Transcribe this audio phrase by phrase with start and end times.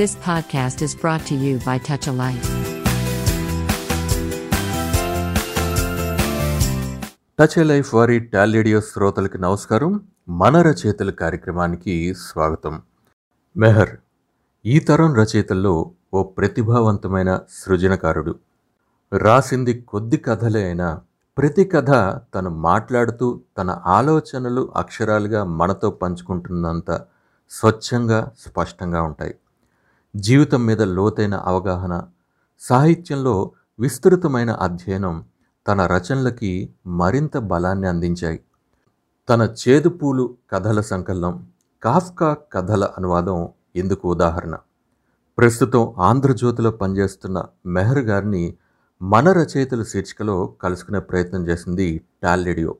[0.00, 2.48] This podcast is brought to you by Touch a Light.
[7.38, 10.00] Touch a life వారి టాలీడియో శ్రోతలకి నమస్కారం.
[10.28, 12.82] మన రచయితల కార్యక్రమానికి స్వాగతం.
[13.56, 13.90] మెహర్
[14.66, 18.34] ఈ తరం రచయితల్లో ఓ ప్రతిభావంతమైన సృజనకారుడు.
[19.18, 21.00] రాసింది కొద్ది కథలే అయినా
[21.38, 21.90] ప్రతి కథ
[22.34, 27.04] తను మాట్లాడుతూ తన ఆలోచనలు అక్షరాలుగా మనతో పంచుకుంటున్నంత
[27.50, 29.34] స్వచ్ఛంగా స్పష్టంగా ఉంటాయి.
[30.16, 32.02] జీవితం మీద లోతైన అవగాహన
[32.60, 35.24] సాహిత్యంలో విస్తృతమైన అధ్యయనం
[35.68, 38.40] తన రచనలకి మరింత బలాన్ని అందించాయి.
[39.28, 41.46] తన చేదుపూలు కథల సంకలనం
[41.82, 44.56] కాఫ్కా కథల అనువాదం ఇందుకు ఉదాహరణ.
[45.38, 48.54] ప్రస్తుతం ఆంధ్రజ్యోతిలో పనిచేస్తున్న మెహర్ గారిని
[49.02, 52.76] మన రచయితల శీర్షికలో కలుసుకునే ప్రయత్నం చేసింది టాలెడియో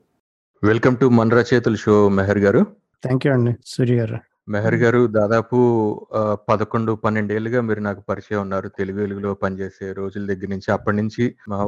[0.63, 2.59] వెల్కమ్ టు మన రచయితల షో మెహర్ గారు.
[3.03, 4.17] థ్యాంక్ యూ అండి సూర్య గారు.
[4.47, 5.57] మెహర్ గారు దాదాపు
[6.49, 8.67] పదకొండు పన్నెండేళ్ళుగా మీరు నాకు పరిచయం ఉన్నారు.
[8.77, 10.69] తెలుగు వెలుగులో పనిచేసే రోజుల దగ్గర నుంచి.
[10.71, 11.23] అప్పటి నుంచి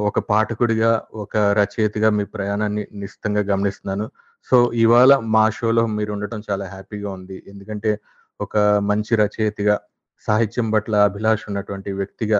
[0.08, 4.06] ఒక పాఠకుడిగా ఒక రచయితగా మీ ప్రయాణాన్ని నిశ్చితంగా గమనిస్తున్నాను.
[4.48, 7.36] సో ఇవాళ మా షోలో మీరు ఉండటం చాలా హ్యాపీగా ఉంది.
[7.46, 7.92] ఎందుకంటే
[8.40, 8.56] ఒక
[8.90, 9.76] మంచి రచయితగా
[10.28, 12.38] సాహిత్యం పట్ల అభిలాష ఉన్నటువంటి వ్యక్తిగా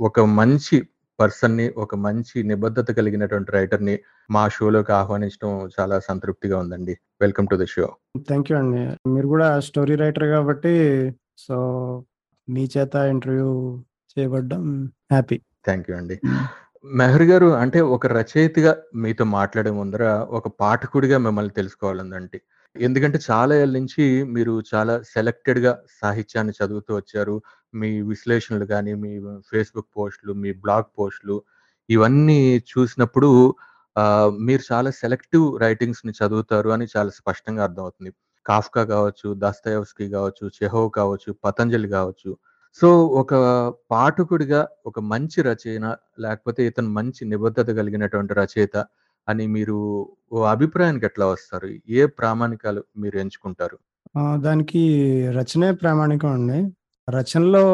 [0.00, 0.76] ఒక మంచి
[1.20, 3.98] పర్సన్ని ఒక మంచి నిబద్ధత కలిగినటువంటి రైటర్ని
[4.30, 6.98] మా షోలోకి ఆహ్వానించడం చాలా సంతృప్తిగా ఉందండి.
[7.20, 7.96] Welcome to the show.
[8.18, 9.10] Thank you అండి.
[9.10, 10.74] మీరు కూడా స్టోరీ రైటర్ కాబట్టి
[11.38, 11.56] సో
[12.48, 13.80] మీ చేత ఇంటర్వ్యూ
[14.12, 15.40] చేయబడ్డం హ్యాపీ.
[15.64, 16.20] థ్యాంక్ యూ అండి.
[16.84, 22.40] మెహర్ గారు అంటే ఒక రచయితగా మీతో మాట్లాడే ముందర ఒక పాఠకుడిగా మిమ్మల్ని తెలుసుకోవాలందండి
[22.76, 27.42] ఎందుకంటే చాలా ఏళ్ళ నుంచి మీరు చాలా సెలెక్టెడ్గా సాహిత్యాన్ని చదువుతూ వచ్చారు.
[27.74, 29.12] మీ విశ్లేషణలు కానీ మీ
[29.52, 31.42] ఫేస్బుక్ పోస్టులు మీ బ్లాగ్ పోస్టులు
[31.90, 33.54] ఇవన్నీ చూసినప్పుడు
[34.40, 38.12] మీరు చాలా సెలెక్టివ్ రైటింగ్స్ని చదువుతారు అని చాలా స్పష్టంగా అర్థమవుతుంది.
[38.46, 42.36] కాఫ్కా కావచ్చు దస్తయవస్కి కావచ్చు చెహో కావచ్చు పతంజలి కావచ్చు.
[42.80, 43.34] సో ఒక
[43.90, 48.76] పాఠకుడిగా ఒక మంచి రచయిన లేకపోతే ఇతను మంచి నిబద్ధత కలిగినటువంటి రచయిత
[49.28, 49.76] అని మీరు
[50.32, 51.68] ఓ అభిప్రాయానికి ఎట్లా వస్తారు?
[51.88, 53.78] ఏ ప్రామాణికాలు మీరు ఎంచుకుంటారు?
[54.40, 54.82] దానికి
[55.28, 56.60] రచనే ప్రామాణికం అండి.
[57.10, 57.64] రచనలో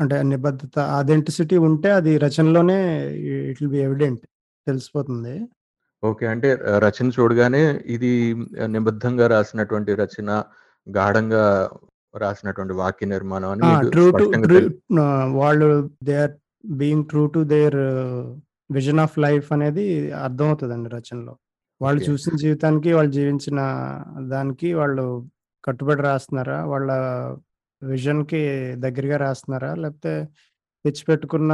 [0.00, 4.20] అంటే నిబద్ధత అథెంటిసిటీ ఉంటే అది రచనలోనే ఇట్ విల్ బి ఎవిడెంట్
[4.66, 5.48] తెలిసిపోతుంది.
[6.04, 6.26] ఓకే.
[6.26, 8.34] అంటే రచన చూడగానే ఇది
[8.66, 10.44] నిబద్ధంగా రాసినటువంటి రచన
[10.96, 11.70] గాఢంగా
[12.16, 16.30] రాసినటువంటి వాక్య నిర్మాణం అని మీకు ట్రూ టు స్పష్టంగా ట్రూ తెలు- వాళ్ళు they are
[16.66, 17.76] being true to their
[18.72, 21.36] vision of life అనేది అర్థమవుతుందండి రచనలో.
[21.82, 22.02] వాళ్ళు.
[22.02, 23.58] చూసిన జీవితానికి వాళ్ళు జీవించిన
[24.18, 25.26] దానికి వాళ్ళు
[25.64, 26.64] కట్టుబడి రాస్తున్నారా?
[26.64, 26.90] వాళ్ళ
[27.92, 28.42] విజన్కి
[28.84, 29.70] దగ్గరగా రాస్తున్నారా?
[29.82, 30.12] లేకపోతే
[30.84, 31.52] తెచ్చిపెట్టుకున్న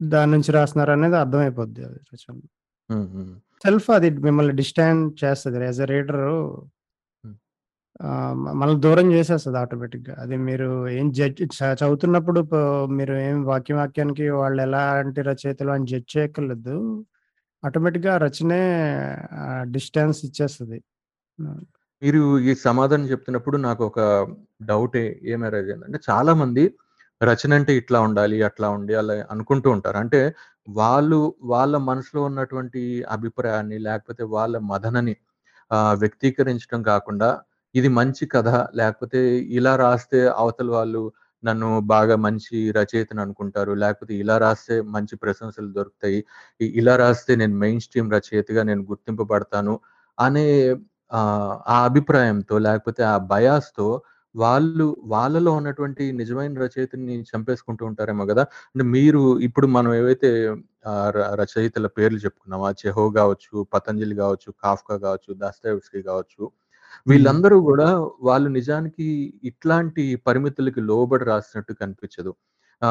[0.00, 2.38] దాని నుంచి రాస్తున్నారా అనేది అర్థమైపోద్ది అది రచన.
[3.64, 6.24] సెల్ఫ్ అది మిమ్మల్ని డిస్టాండ్ చేస్తుంది యాజ్ ఎ రీడర్.
[8.58, 12.40] మనల్ని దూరం చేసేస్తుంది ఆటోమేటిక్గా అది మీరు ఏం జడ్జ్ చదువుతున్నప్పుడు
[12.98, 16.76] మీరు ఏం వాక్యం వాక్యానికి వాళ్ళు ఎలాంటి రచయితలు అని జడ్జ్ చేయక్కర్లేదు.
[17.62, 18.62] ఆటోమేటిక్గా ఆ రచనే
[19.72, 20.78] డిస్టెన్స్ ఇచ్చేస్తుంది.
[22.02, 24.00] మీరు ఈ సమాధానం చెప్తున్నప్పుడు నాకు ఒక
[24.62, 24.96] డౌట్
[25.32, 26.64] ఏమేరేజ్ అంటే చాలా మంది
[27.20, 29.98] రచన అంటే ఇట్లా ఉండాలి అట్లా ఉండి అలా అనుకుంటూ ఉంటారు.
[29.98, 30.20] అంటే
[30.76, 31.18] వాళ్ళు
[31.52, 35.14] వాళ్ళ మనసులో ఉన్నటువంటి అభిప్రాయాన్ని లేకపోతే వాళ్ళ మదనని
[36.02, 37.28] వ్యక్తీకరించడం కాకుండా
[37.74, 39.20] ఇది మంచి కథ లేకపోతే
[39.50, 41.02] ఇలా రాస్తే అవతల వాళ్ళు
[41.44, 46.20] నన్ను బాగా మంచి రచయితను అనుకుంటారు లేకపోతే ఇలా రాస్తే మంచి ప్రశంసలు దొరుకుతాయి
[46.74, 49.74] ఇలా రాస్తే నేను మెయిన్ స్ట్రీమ్ రచయితగా నేను గుర్తింపబడతాను
[50.18, 50.46] అనే
[51.10, 51.20] ఆ
[51.84, 53.86] అభిప్రాయంతో లేకపోతే ఆ బయాస్తో
[54.34, 58.42] వాళ్ళు వాళ్ళలో ఉన్నటువంటి నిజమైన రచయితని చంపేసుకుంటూ ఉంటారేమో కదా!
[58.68, 60.30] అంటే మీరు ఇప్పుడు మనం ఏవైతే
[61.40, 66.42] రచయితల పేర్లు చెప్పుకున్నామో చెహో కావచ్చు పతంజలి కావచ్చు కాఫ్కా కావచ్చు దాస్తాయవ్స్కీ కావచ్చు
[67.06, 67.88] వీళ్ళందరూ కూడా
[68.24, 69.06] వాళ్ళు నిజానికి
[69.50, 72.32] ఇట్లాంటి పరిమితులకి లోబడి రాసినట్టు కనిపించదు.
[72.82, 72.88] ఆ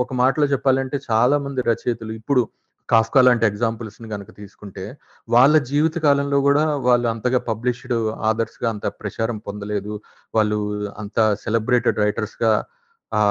[0.00, 2.42] ఒక మాటలో చెప్పాలంటే చాలా మంది రచయితలు ఇప్పుడు
[2.88, 4.84] కాఫ్కా లాంటి ఎగ్జాంపుల్స్ని కనుక తీసుకుంటే
[5.28, 7.96] వాళ్ళ జీవిత కాలంలో కూడా వాళ్ళు అంతగా పబ్లిష్డ్
[8.28, 9.94] ఆదర్స్గా అంత ప్రచారం పొందలేదు.
[10.34, 10.58] వాళ్ళు
[10.98, 12.52] అంత సెలబ్రేటెడ్ రైటర్స్గా
[13.12, 13.22] ఆ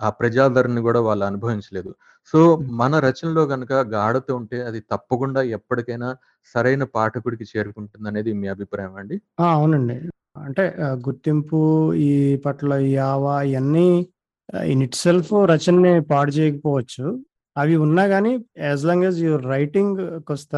[0.00, 1.90] ఆ ప్రజాదరణని కూడా వాళ్ళు అనుభవించలేదు.
[2.34, 2.38] సో
[2.80, 6.08] మన రచనలో కనుక గాఢత ఉంటే అది తప్పకుండా ఎప్పటికైనా
[6.54, 9.16] సరైన పాఠకుడికి చేరుకుంటుంది అనేది మీ అభిప్రాయం అండి?
[9.50, 9.96] అవునండి.
[10.36, 10.64] అంటే
[11.06, 11.58] గుర్తింపు
[12.06, 12.10] ఈ
[12.44, 12.70] పట్ల
[13.08, 13.88] ఆవా ఇవన్నీ
[14.72, 17.04] ఇన్ ఇట్ సెల్ఫ్ రచనని పాడు చేయకపోవచ్చు.
[17.60, 18.32] అవి ఉన్నా కానీ
[18.64, 19.98] as long as your writing
[20.28, 20.54] కొంత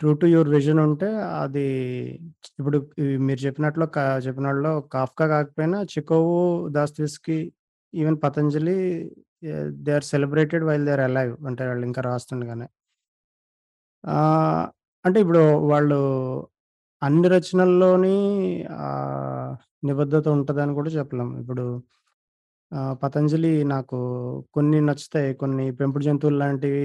[0.00, 1.08] ట్రూ టు యువర్ విజన్ ఉంటే
[1.42, 1.66] అది
[2.58, 2.78] ఇప్పుడు
[3.18, 6.34] మీరు చెప్పినట్లు చెప్పిన చెప్పినట్లో కాఫ్కా కాకపోయినా Chekhov
[6.68, 7.38] Dostoevsky
[7.94, 8.76] even Patanjali
[9.86, 12.66] they are celebrated while they are alive అంటే వాళ్ళు ఇంకా రాస్తుండగానే
[15.04, 15.42] అంటే ఇప్పుడు
[15.72, 15.98] వాళ్ళు
[17.02, 18.16] అన్ని రచనల్లోని
[19.84, 21.30] నిబద్ధత ఉంటుందని కూడా చెప్పలేం.
[21.42, 21.64] ఇప్పుడు
[22.72, 23.98] 'పతంజలి' నాకు
[24.56, 25.30] కొన్ని నచ్చుతాయి.
[25.34, 26.82] కొన్ని పెంపుడు జంతువులు లాంటివి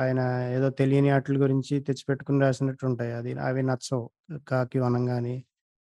[0.00, 0.20] ఆయన
[0.56, 3.12] ఏదో తెలియని ఆటిల గురించి తెచ్చిపెట్టుకొని రాసినట్టుంటాయి.
[3.18, 4.06] అది అవి నచ్చవు.
[4.46, 5.34] 'కాకి వనం' గాని,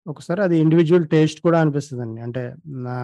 [0.05, 2.19] ఒకసారి అది ఇండివిడ్యువల్ టేస్ట్ కూడా అనిపిస్తదండి.
[2.27, 2.43] అంటే
[2.85, 2.97] నా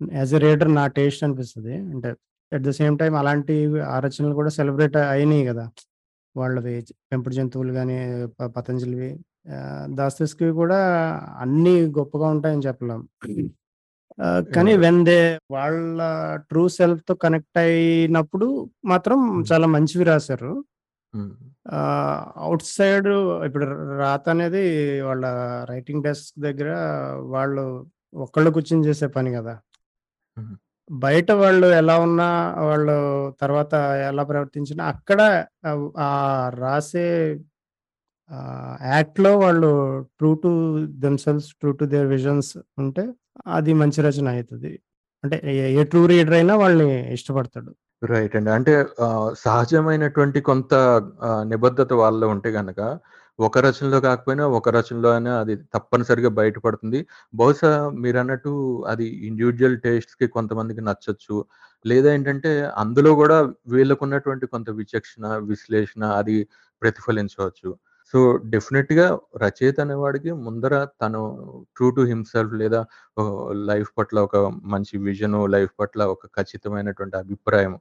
[0.00, 1.74] యాస్ ఎ రీడర్ నా టేస్ట్ అనిపిస్తది.
[1.92, 2.10] అంటే
[2.52, 3.58] అట్ ద సేమ్ టైమ్ అలాంటివి
[3.90, 5.66] ఆ రచనలు కూడా సెలబ్రేట్ అయినాయి గదా!
[6.36, 6.74] వాళ్ళవి
[7.10, 7.98] పెంపుడు జంతువులు గాని,
[8.38, 9.12] ప 'పతంజలివి'
[9.56, 10.80] ఆహ్, 'దాస్తోయెవ్స్కీవి' కూడా
[11.44, 13.02] అన్నీ గొప్పగా ఉంటాయని చెప్పలేం.
[14.50, 14.72] కానీ!
[14.82, 15.18] వెన్ దే
[15.54, 15.98] వాళ్ళ
[16.50, 18.46] ట్రూ సెల్ఫ్‌తో కనెక్ట్ అయినప్పుడు
[18.84, 19.18] మాత్రం.
[19.50, 20.52] చాలా మంచివి రాశారు.
[22.48, 23.08] ఔట్ సైడ్
[23.46, 23.66] ఇప్పుడు
[24.00, 24.62] రాత అనేది
[25.08, 25.24] వాళ్ళ
[25.70, 26.70] రైటింగ్ డెస్క్ దగ్గర
[27.34, 27.64] వాళ్ళు
[28.18, 29.30] ఒక్కళ్ళు కూర్చొని చేసే పని!
[30.36, 30.54] హుహు.
[30.90, 32.28] బయట వాళ్ళు ఎలా ఉన్నా,
[32.68, 32.96] వాళ్ళు
[33.42, 33.74] తర్వాత
[34.08, 35.20] ఎలా ప్రవర్తించినా అక్కడ
[36.02, 37.06] ఆహ్, రాసే
[38.30, 39.70] ఆహ్, యాక్ట్‌లో వాళ్ళు
[40.18, 40.50] true to
[41.04, 42.52] themselves, true to their visions
[42.82, 43.04] ఉంటే
[43.46, 44.72] అది మంచి రచన అయితది.
[45.24, 45.36] అంటే
[45.74, 47.70] ఏ ట్రూ రీడర్ అయినా వాళ్ళని ఇష్టపడతాడు.
[48.02, 48.50] రైట్ అండి.
[48.50, 48.72] అంటే
[49.42, 50.74] సహజమైనటువంటి కొంత
[51.44, 52.78] నిబద్ధత వాళ్ళలో ఉంటే గనక,
[53.38, 57.00] ఒక రచనలో కాకపోయినా, ఒక రచనలో అయినా అది తప్పనిసరిగా బయటపడుతుంది.
[57.34, 57.70] బహుశా
[58.02, 58.52] మీరన్నట్టు
[58.86, 61.36] అది ఇండివిడ్యువల్ టేస్ట్స్‌కి కొంతమందికి నచ్చొచ్చు.
[61.84, 63.38] లేదా ఏంటంటే, అందులో కూడా
[63.68, 66.36] వీళ్ళకున్నటువంటి కొంత విచక్షణ, విశ్లేషణ అది
[66.82, 67.70] ప్రతిఫలించవచ్చు.
[68.14, 68.18] సో,
[68.52, 69.06] డెఫినిట్‌గా
[69.42, 70.72] రచయిత అనేవాడికి ముందర
[71.02, 71.20] తను
[71.76, 72.80] ట్రూ టు హిమ్‌సెల్ఫ్ లేదా
[73.70, 74.36] లైఫ్ పట్ల ఒక
[74.72, 77.74] మంచి విజను, లైఫ్ పట్ల ఒక ఖచ్చితమైనటువంటి అభిప్రాయం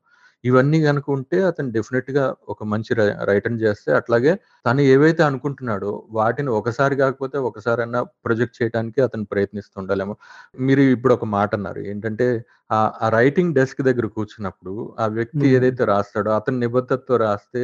[0.44, 4.34] ఇవన్నీ గనుక ఉంటే అతను డెఫినిట్‌గా ఒక మంచి రై రైటర్‌ని చేస్తే అట్లాగే
[4.66, 10.16] తను ఏవైతే అనుకుంటున్నాడో వాటిని ఒకసారి కాకపోతే ఒకసారన్నా ప్రొజెక్ట్ చేయటానికి అతను ప్రయత్నిస్తూ ఉండాలేమో.
[10.60, 11.82] మీరు ఇప్పుడు ఒక మాట అన్నారు.
[11.92, 12.28] ఏంటంటే
[12.72, 12.80] ఆ
[13.14, 15.46] రైటింగ్ డెస్క్ దగ్గర కూర్చున్నప్పుడు ఆ వ్యక్తి.
[15.58, 17.64] ఏదైతే రాస్తాడో అతను నిబద్ధతతో రాస్తే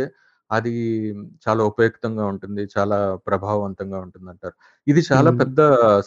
[0.51, 0.74] అది
[1.45, 2.63] చాలా ఉపయుక్తంగా ఉంటుంది.
[2.75, 2.97] చాలా
[3.27, 4.56] ప్రభావవంతంగా ఉంటుందంటారు.
[4.88, 5.31] ఇది చాలా.
[5.39, 5.59] పెద్ద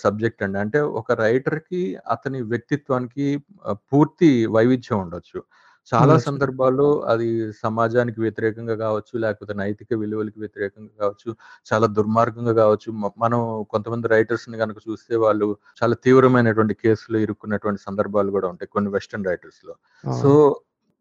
[0.05, 0.59] సబ్జెక్ట్ అండి.
[0.59, 3.27] అంటే ఒక రైటర్‌కి అతని వ్యక్తిత్వానికి
[3.93, 5.41] పూర్తి వైవిధ్యం ఉండొచ్చు.
[5.93, 6.15] చాలా.
[6.25, 7.29] సందర్భాల్లో అది
[7.63, 11.31] సమాజానికి వ్యతిరేకంగా గావచ్చు, లేకపోతే నైతిక విలువలకి వ్యతిరేకంగా గావచ్చు,
[11.67, 12.91] చాలా దుర్మార్గంగా గావచ్చు.
[12.99, 13.41] మ మనం
[13.73, 15.49] కొంతమంది రైటర్స్‌ని గనక చూస్తే వాళ్ళు
[15.83, 19.75] చాలా తీవ్రమైనటువంటి కేసులో ఇరుక్కున్నటువంటి సందర్భాలు గూడా ఉంటాయి కొన్ని వెస్టర్న్ రైటర్స్‌లో.
[20.15, 20.39] సో, అవును.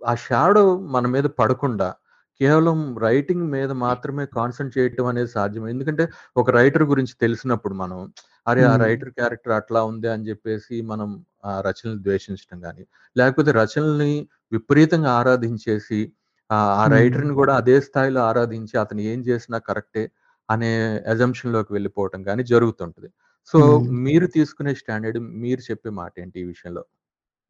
[0.01, 1.89] ఆ షాడో మన మీద పడకుండా
[2.39, 5.63] కేవలం రైటింగ్ మీద మాత్రమే కాన్సంట్రేట్ చేయటం అనేది సాధ్యం.
[5.73, 6.03] ఎందుకంటే
[6.35, 7.99] ఒక రైటర్ గురించి తెలిసినప్పుడు మనం,
[8.47, 8.63] అరే!
[8.63, 8.77] ఆ.
[8.81, 11.09] రైటర్ క్యారెక్టర్ అట్లా ఉంది అని జెప్పేసి మనం
[11.45, 12.83] ఆ రచనలు ద్వేషించటం గాని,
[13.15, 14.13] లేకపోతే రచనల్ని
[14.51, 16.01] విపరీతంగా ఆరాధించేసి
[16.49, 16.59] ఆ.
[16.91, 20.05] రైటర్‌ని గూడా అదే స్థాయిలో ఆరాధించి అతను ఏం చేసినా కరెక్టే
[20.49, 20.71] అనే
[21.13, 23.09] అజంప్షన్‌లోకి వెళ్ళిపోవటం గాని జరుగుతుంటది.
[23.53, 23.59] సో.
[24.05, 26.83] మీరు తీసుకునే స్టాండర్డ్ మీరు చెప్పే మాటేంటి ఈ విషయంలో?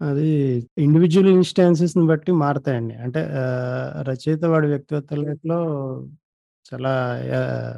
[0.01, 0.25] అది
[0.77, 2.95] ఇండివిడ్యువల్ ఇన్‌స్టాన్సెస్‌ని బట్టి మారతాయండి.
[3.05, 5.57] అంటే ఆహ్, రచయిత వాడి వ్యక్తిగతంలో
[6.65, 6.91] చాలా
[7.39, 7.77] ఆహ్,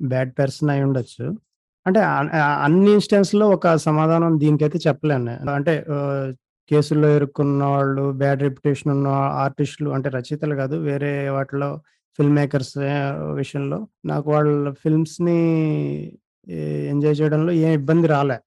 [0.00, 1.26] బ్యాడ్ పర్సన్ అయ్యుండొచ్చు.
[1.86, 5.52] అంటే ఆహ్, ఆహ్, అన్ని ఇన్‌స్టాన్స్‌లో ఒక సమాధానం దీనికైతే చెప్పలేను నేను.
[5.58, 6.28] అంటే ఆహ్,
[6.70, 9.08] కేసుల్లో ఇరుక్కున్న వాళ్ళు, బ్యాడ్ రెప్యుటేషన్ ఉన్న
[9.44, 10.76] ఆర్టిస్టులు అంటే రచయితలు కాదు.
[10.88, 11.70] వేరే వాటిలో
[12.18, 14.52] ఫిల్మ్ మేకర్స్ ఆహ్, విషయంలో నాకు వాళ్ళ
[14.84, 15.38] ఫిల్మ్స్‌ని
[16.46, 16.60] ఎ
[16.92, 18.38] ఎంజాయ్ చేయడంలో ఏ ఇబ్బంది రాలే.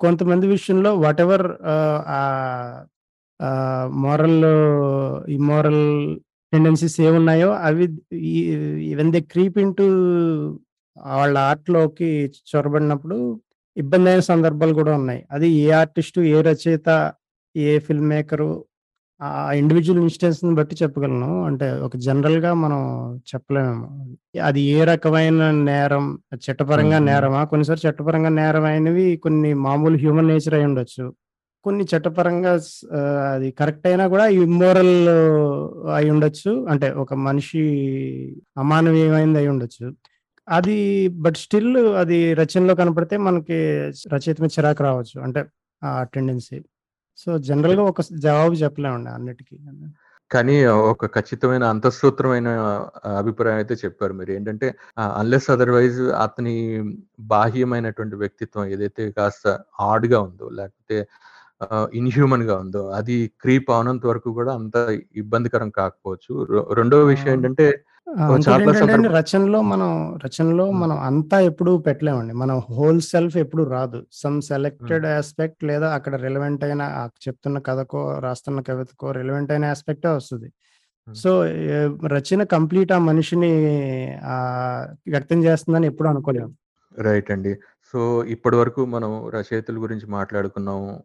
[0.00, 1.46] కొంతమంది విషయంలో whatever
[2.12, 2.28] ever
[3.96, 4.38] moral,
[5.30, 5.82] immoral
[6.52, 7.86] tendencies ఏమున్నాయో అవి
[8.30, 8.38] ఈ
[9.12, 9.86] దే క్రీప్ ఇంటూ
[11.12, 12.08] వాళ్ళ ఆర్ట్‌లోకి
[12.50, 13.18] చొరబడినప్పుడు
[14.08, 15.20] అయిన సందర్భాలు కూడా ఉన్నాయి.
[15.30, 16.88] అది ఏ ఆర్టిస్టు, ఏ రచయిత,
[17.56, 18.50] ఏ ఫిల్మ్ మేకరు
[19.20, 21.30] ఆ ఇండివిడ్యువల్ ఇన్‌స్టాన్స్‌ని బట్టి చెప్పగలను.
[21.44, 22.80] అంటే ఒక జనరల్‌గా మనం
[23.30, 23.86] చెప్పలేమేమో.
[24.42, 26.04] అది ఏ రకమైన నేరం.
[26.44, 26.98] చట్టపరంగా.
[27.08, 27.40] నేరమా?
[27.50, 31.06] కొన్నిసార్లు చట్టపరంగా నేరమైనవి కొన్ని మామూలు హ్యూమన్ నేచర్ అయ్యుండొచ్చు.
[31.64, 32.52] కొన్ని చట్టపరంగా
[33.28, 34.94] అది కరెక్ట్ అయినా కూడా ఇమ్మోరల్
[35.96, 36.52] అయ్యుండొచ్చు.
[36.70, 37.62] అంటే ఒక మనిషి
[38.58, 39.86] అమానవీయమైనది అయ్యుండొచ్చు.
[40.48, 40.76] అది
[41.24, 41.72] బట్ స్టిల్
[42.02, 43.58] అది రచనలో కనపడితే మనకి
[44.14, 45.16] రచయిత మీద చిరాకు రావచ్చు.
[45.26, 45.40] అంటే
[45.82, 46.58] ఆ టెండెన్సీ.
[47.18, 49.54] సో, జనరల్‌గా ఒక స్ జవాబు చెప్పలేమండి అన్నిటికి.
[50.30, 50.54] కానీ
[50.90, 52.48] ఒక ఖచ్చితమైన అంతఃసూత్రమైన
[53.18, 54.30] అభిప్రాయం అయితే చెప్పారు మీరు.
[54.34, 54.68] ఏంటంటే
[55.16, 56.54] అన్‌లెస్ అదర్‌వైజ్ అతని
[57.30, 59.44] బాహ్యమైనటువంటి వ్యక్తిత్వం ఏదైతే కాస్త
[59.88, 60.98] ఆడ్‌గా ఉందో, లేకపోతే
[61.66, 64.76] ఆహ్, ఇన్‌హ్యూమన్‌గా ఉందో, అది క్రీప్ అవనంత వరకు కూడా అంత
[65.22, 66.32] ఇబ్బందికరం కాకపోవచ్చు.
[66.76, 66.98] రెండో!
[67.12, 67.66] విషయం ఏంటంటే
[69.08, 70.70] రచనలో మనం రచనలో.
[70.70, 72.34] మనం అంతా ఎప్పుడూ పెట్టలేమండి.
[72.34, 74.06] మనం హోల్ సెల్ఫ్ ఎప్పుడు రాదు.
[74.12, 74.42] సమ్.
[74.42, 80.52] సెలెక్టెడ్ యాస్పెక్ట్ లేదా అక్కడ రిలవెంట్ అయిన చెప్తున్న కథకో, రాస్తున్న కవితకో రిలవెంట్ అయిన యాస్పెక్టే వస్తది.
[81.14, 81.44] సో,
[82.06, 83.50] రచన కంప్లీట్ ఆ మనిషిని
[85.08, 86.54] వ్యక్తం చేస్తుందని ఎప్పుడు అనుకోలేము.
[86.98, 87.54] రైట్ అండి.
[87.92, 91.00] సో, ఇప్పటివరకు మనం రచయితల గురించి మాట్లాడుకున్నాం.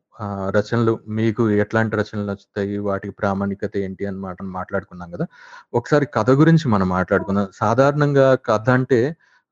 [0.50, 2.78] రచనలు మీకు ఎట్లాంటి రచనలు నచ్చుతాయి?
[2.78, 4.06] వాటికి ప్రామాణికత ఏంటి?
[4.06, 5.26] అని మాట మాట్లాడుకున్నాం కదా
[5.74, 7.48] ఒకసారి కథ గురించి మనం మాట్లాడుకుందాం.
[7.54, 9.00] సాధారణంగా కథ అంటే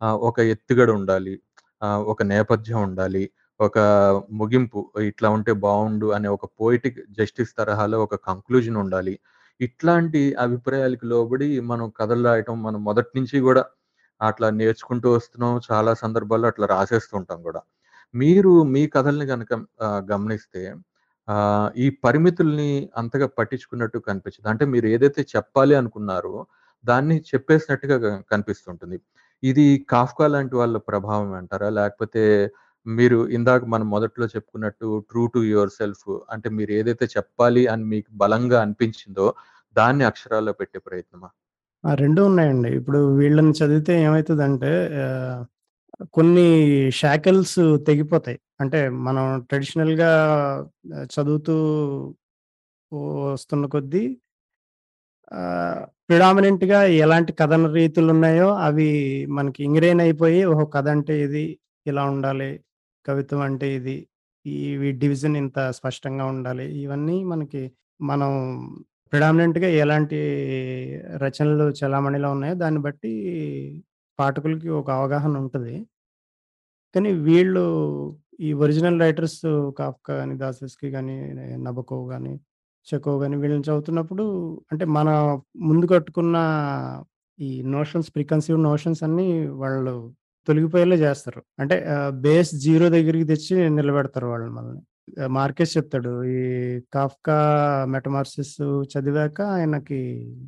[0.02, 1.34] ఒక ఎత్తుగడ ఉండాలి.
[2.04, 3.24] ఒక నేపథ్యం ఉండాలి.
[3.60, 3.78] ఒక
[4.32, 9.14] ముగింపు ఇట్లా ఉంటే బాగుండు అనే ఒక పోయిటిక్ జస్టిస్ తరహాలో ఒక కంక్లూజన్ ఉండాలి.
[9.62, 13.64] ఇట్లాంటి అభిప్రాయాలకు లోబడి మనం కథలు రాయటం మనం మొదటి నుంచి కూడా
[14.22, 15.60] అట్లా నేర్చుకుంటూ వస్తున్నాం.
[15.72, 17.42] చాలా సందర్భాల్లో అట్లా రాసేస్తూ ఉంటాం
[18.14, 19.52] మీరు మీ కథల్ని కనుక
[20.12, 20.62] గమనిస్తే
[21.84, 24.48] ఈ పరిమితుల్ని అంతగా పట్టించుకున్నట్టు కనిపించదు.
[24.54, 26.36] అంటే మీరు ఏదైతే చెప్పాలి అనుకున్నారో
[26.86, 27.98] దాన్ని చెప్పేసినట్టుగా
[28.32, 28.98] కనిపిస్తుంటుంది.
[29.44, 31.70] ఇది కాఫ్కా లాంటి వాళ్ళ ప్రభావం అంటారా?
[31.80, 32.24] లేకపోతే
[32.86, 38.10] మీరు ఇందాక మనం మొదట్లో చెప్పుకున్నట్టు ట్రూ టు యువర్ సెల్ఫ్ అంటే మీరు ఏదైతే చెప్పాలి అని మీకు
[38.24, 39.28] బలంగా అనిపించిందో
[39.76, 41.30] దాన్ని అక్షరాల్లో పెట్టే ప్రయత్నమా?
[41.84, 42.70] రెండు ఉన్నాయండి.
[42.80, 44.72] ఇప్పుడు వీళ్ళని చదివితే ఏమవుతుందంటే
[46.14, 46.46] కొన్ని
[47.00, 48.40] షాకిల్స్ తెగిపోతాయి.
[48.60, 50.12] అంటే మనం ట్రెడిషనల్‌గా
[50.92, 51.56] గా చదువుతూ
[53.32, 54.04] వస్తున్న కొద్దీ
[55.32, 58.88] ప్రిడామినెంట్ ప్రిడామినెంట్‌గా ఎలాంటి కథన రీతులున్నాయో అవి
[59.32, 60.66] మనకి ఇంగ్రెయిన్ అయిపోయి ఓహో!
[60.76, 61.44] కథ అంటే ఇది,
[61.86, 62.50] ఇలా ఉండాలి.
[63.06, 63.96] కవిత్వం అంటే ఇది.
[64.46, 64.56] ఈ
[65.02, 66.66] డివిజన్ ఇంత స్పష్టంగా ఉండాలి.
[66.84, 67.62] ఇవన్నీ మనకి
[68.04, 68.32] మనం
[69.14, 70.20] ప్రిడామినెంట్‌గా ఎలాంటి
[71.24, 73.12] రచనలు చలామణిలో ఉన్నాయో దాన్ని బట్టి
[74.22, 75.76] పాఠకులకి ఒక అవగాహన ఉంటది.
[76.96, 77.64] కానీ వీళ్ళు
[78.40, 79.40] ఈ ఒరిజినల్ రైటర్స్
[79.80, 81.16] కాఫ్కా గాని, దాస్తోయెవ్స్కీ గాని,
[81.66, 82.34] నబోకోవ్ గాని,
[82.88, 84.24] చెకోవ్ గాని వీళ్ళని చదువుతున్నప్పుడు
[84.72, 85.10] అంటే మన
[85.68, 86.38] ముందు కట్టుకున్న
[87.40, 89.28] ఈ నోషన్స్ ప్రికన్సీవ్డ్ నోషన్స్ అన్నీ
[89.62, 89.94] వాళ్ళు
[90.48, 91.42] తొలగిపోయేలా చేస్తారు.
[91.60, 94.82] అంటే ఆహ్, బేస్ జీరో దగ్గరికి తెచ్చి నిలబెడతారు వాళ్ళు మనల్ని.
[95.22, 96.12] ఆహ్, మార్కెస్ చెప్తాడు.
[96.34, 96.40] ఈ
[96.94, 97.38] కాఫ్కా
[97.88, 98.56] మెటమార్సిస్
[98.94, 100.00] చదివాక ఆయనకి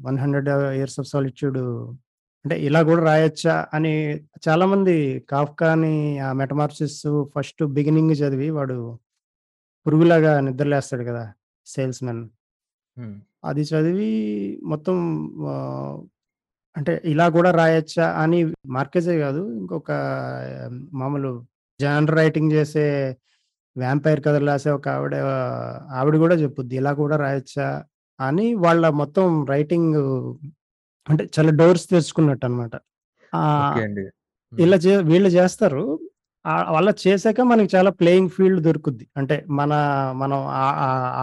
[0.07, 1.61] 100 ఇయర్స్ ఆఫ్ సాలిట్యూడ్
[2.45, 3.91] అంటే ఇలా గూడా రాయొచ్చా అని
[4.45, 4.93] చాలామంది
[5.29, 6.97] కాఫ్కాని ఆ మెటమార్సిస్
[7.33, 8.77] ఫస్ట్ బిగినింగ్ చదివి వాడు
[9.85, 11.23] పురుగులాగా నిద్రలేస్తాడు కదా!
[11.67, 12.21] సేల్స్‌మెన్.
[12.97, 13.15] హ్మ్.
[13.45, 14.09] అది చదివి
[14.71, 14.97] మొత్తం
[16.75, 18.39] అంటే ఇలా గూడా రాయొచ్చా అని
[18.75, 19.41] మార్కెసే గాదు.
[19.59, 19.91] ఇంకొక
[20.99, 21.31] మామూలు
[21.79, 22.85] జానర్ రైటింగ్ చేసే
[23.75, 25.15] వ్యాంపైర్ కథలు రాసే ఒక ఆవిడ
[25.99, 26.75] ఆవిడ గూడా చెప్పుద్ది.
[26.81, 27.67] ఇలా కూడా రాయొచ్చా
[28.19, 29.99] అని వాళ్ళ మొత్తం రైటింగ్
[31.07, 31.85] అంటే చాలా డోర్స్
[33.33, 34.03] ఆహ్, అండి.
[34.53, 34.77] ఇలా.
[34.85, 35.83] చే వీళ్ళు చేస్తారు.
[36.71, 39.05] అలా చేసాక మనకి చాలా ప్లేయింగ్ ఫీల్డ్ దొరుకుద్ది.
[39.19, 39.73] అంటే మన
[40.15, 40.39] మనం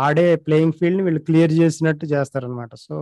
[0.04, 2.72] ఆడే ప్లేయింగ్ ఫీల్డ్‌ని వీళ్ళు క్లియర్ చేసినట్టు చేస్తారనమాట.
[2.86, 2.96] సో,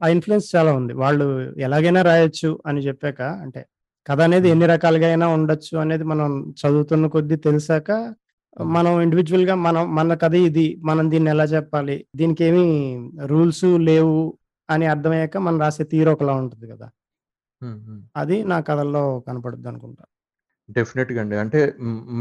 [0.00, 0.94] ఆ ఇన్‌ఫ్లూయెన్స్ చాలా ఉంది.
[1.02, 1.26] వాళ్ళు
[1.66, 3.62] ఎలాగైనా రాయొచ్చు అని చెప్పాక అంటే
[4.06, 4.48] కథ అనేది.
[4.54, 6.30] ఎన్ని రకాలుగా అయినా ఉండొచ్చు అనేది మనం
[6.62, 7.90] చదువుతున్న కొద్దీ తెలిసాక.
[8.72, 10.68] మనం ఇండివిడ్యువల్‌గా మనం మన కథ ఇది.
[10.84, 11.96] మనం దీన్ని ఎలా చెప్పాలి?
[12.16, 12.66] దీనికేమి
[13.26, 14.16] రూల్స్ లేవు
[14.70, 16.88] అని అర్థమయ్యాక మనం రాసే తీరు ఒకలా ఉంటది కదా!
[18.16, 20.04] అది నా కథల్లో కనపడుద్దనుకుంటా.
[20.68, 21.36] డెఫినెట్‌గా అండి.
[21.42, 21.60] అంటే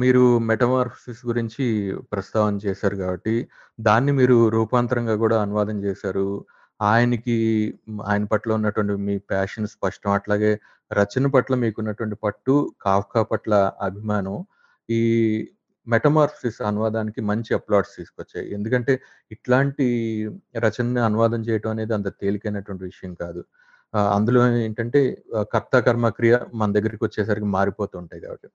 [0.01, 1.65] మీరు మెటమార్ఫసిస్ గురించి
[2.12, 3.36] ప్రస్తావన చేశారు గాబట్టి,
[3.79, 6.27] దాన్ని మీరు రూపాంతరంగా గూడా అనువాదం చేశారు.
[6.79, 7.38] ఆయనకి
[8.06, 10.10] ఆయన పట్ల ఉన్నటువంటి మీ ప్యాషన్ స్పష్టం.
[10.12, 10.51] అట్లాగే
[10.91, 13.53] రచన పట్ల మీకున్నటువంటి పట్టు, కాఫ్కా పట్ల
[13.88, 14.38] అభిమానం,
[14.89, 15.01] ఈ
[15.89, 18.48] మెటమార్ఫిస్ అనువాదానికి మంచి అప్లాడ్స్ తీసుకొచ్చాయి.
[18.53, 18.93] ఎందుకంటే,
[19.31, 19.88] ఇట్లాంటి
[20.65, 23.41] రచనని అనువాదం చేయటం అనేది అంత తేలికైనటువంటి విషయం కాదు.
[24.15, 25.00] అందులో ఏంటంటే
[25.53, 28.48] కర్త, కర్మ, క్రియ మన దగ్గరికొచ్చేసరికి మారిపోతూ ఉంటాయి కాబట్టి.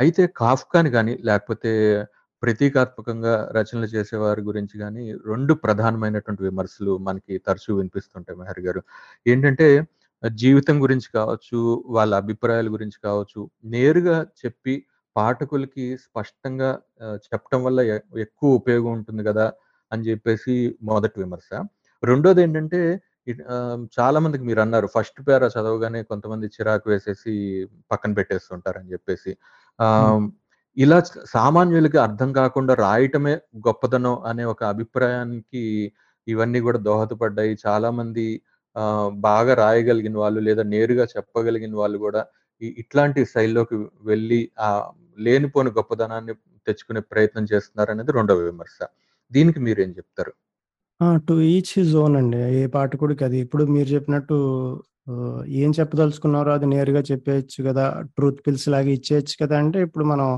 [0.00, 1.72] అయితే కాఫ్కాని కానీ లేకపోతే
[2.42, 8.80] ప్రతీకాత్మకంగా రచనలు చేసేవారి గురించి కానీ రెండు ప్రధానమైనటువంటి విమర్శలు మనకి తరచూ వినిపిస్తుంటాయి మెహర్ గారు.
[9.26, 9.68] ఏంటంటే
[10.22, 14.74] జీవితం గురించి కావచ్చు, వాళ్ళ అభిప్రాయాల గురించి కావచ్చు, నేరుగా చెప్పి
[15.16, 16.70] పాఠకులకి స్పష్టంగా
[17.04, 17.80] ఆహ్, చెప్పటం వల్ల
[18.24, 19.46] ఎక్కువ ఉపయోగం ఉంటుంది గదా!
[19.92, 20.54] అని జెప్పేసి
[20.88, 21.50] మొదటి విమర్శ.
[22.02, 22.80] రెండోదేంటంటే
[23.26, 27.34] ఇట్ ఆహ్, చాలా మందికి మీరన్నారు ఫస్ట్ పేరా చదవగానే కొంతమంది చిరాకు వేసేసి
[27.90, 29.32] పక్కన పెట్టేస్తుంటారని జెప్పేసి.
[29.78, 29.86] హ్మ్.
[29.86, 30.24] ఆహ్,
[30.76, 30.98] ఇలా
[31.32, 33.34] సామాన్యులకి అర్థం కాకుండా రాయటమే
[33.66, 35.64] గొప్పదనం అనే ఒక అభిప్రాయానికి
[36.26, 37.54] ఇవన్నీ గూడా దోహదపడ్డాయి.
[37.64, 38.26] చాలామంది
[38.76, 41.98] ఆహ్, బాగా రాయగలిగిన వాళ్ళు లేదా నేరుగా చెప్పగలిగిన వాళ్ళు
[42.62, 43.76] ఇ ఇట్లాంటి శైలిలోకి
[44.08, 46.34] వెళ్ళి ఆహ్, లేనిపోని గొప్పదనాన్ని
[46.66, 48.78] తెచ్చుకునే ప్రయత్నం చేస్తున్నారు అనేది రెండవ విమర్శ.
[49.32, 50.32] దీనికి మీరు ఏం చెప్తారు
[51.26, 52.40] టు ఈచ్ హిజ్ ఓన్ అండి.
[52.56, 53.38] ఏ పాఠకుడికి అది.
[53.44, 54.36] ఇప్పుడు మీరు చెప్పినట్టు
[55.62, 57.84] ఏం చెప్పదలుచుకున్నారో అది నేరుగా చెప్పేయొచ్చు కదా
[58.16, 59.56] ట్రూత్ పిల్స్ లాగా ఇచ్చేయచ్చు కదా!
[59.62, 60.28] అంటే ఇప్పుడు మనం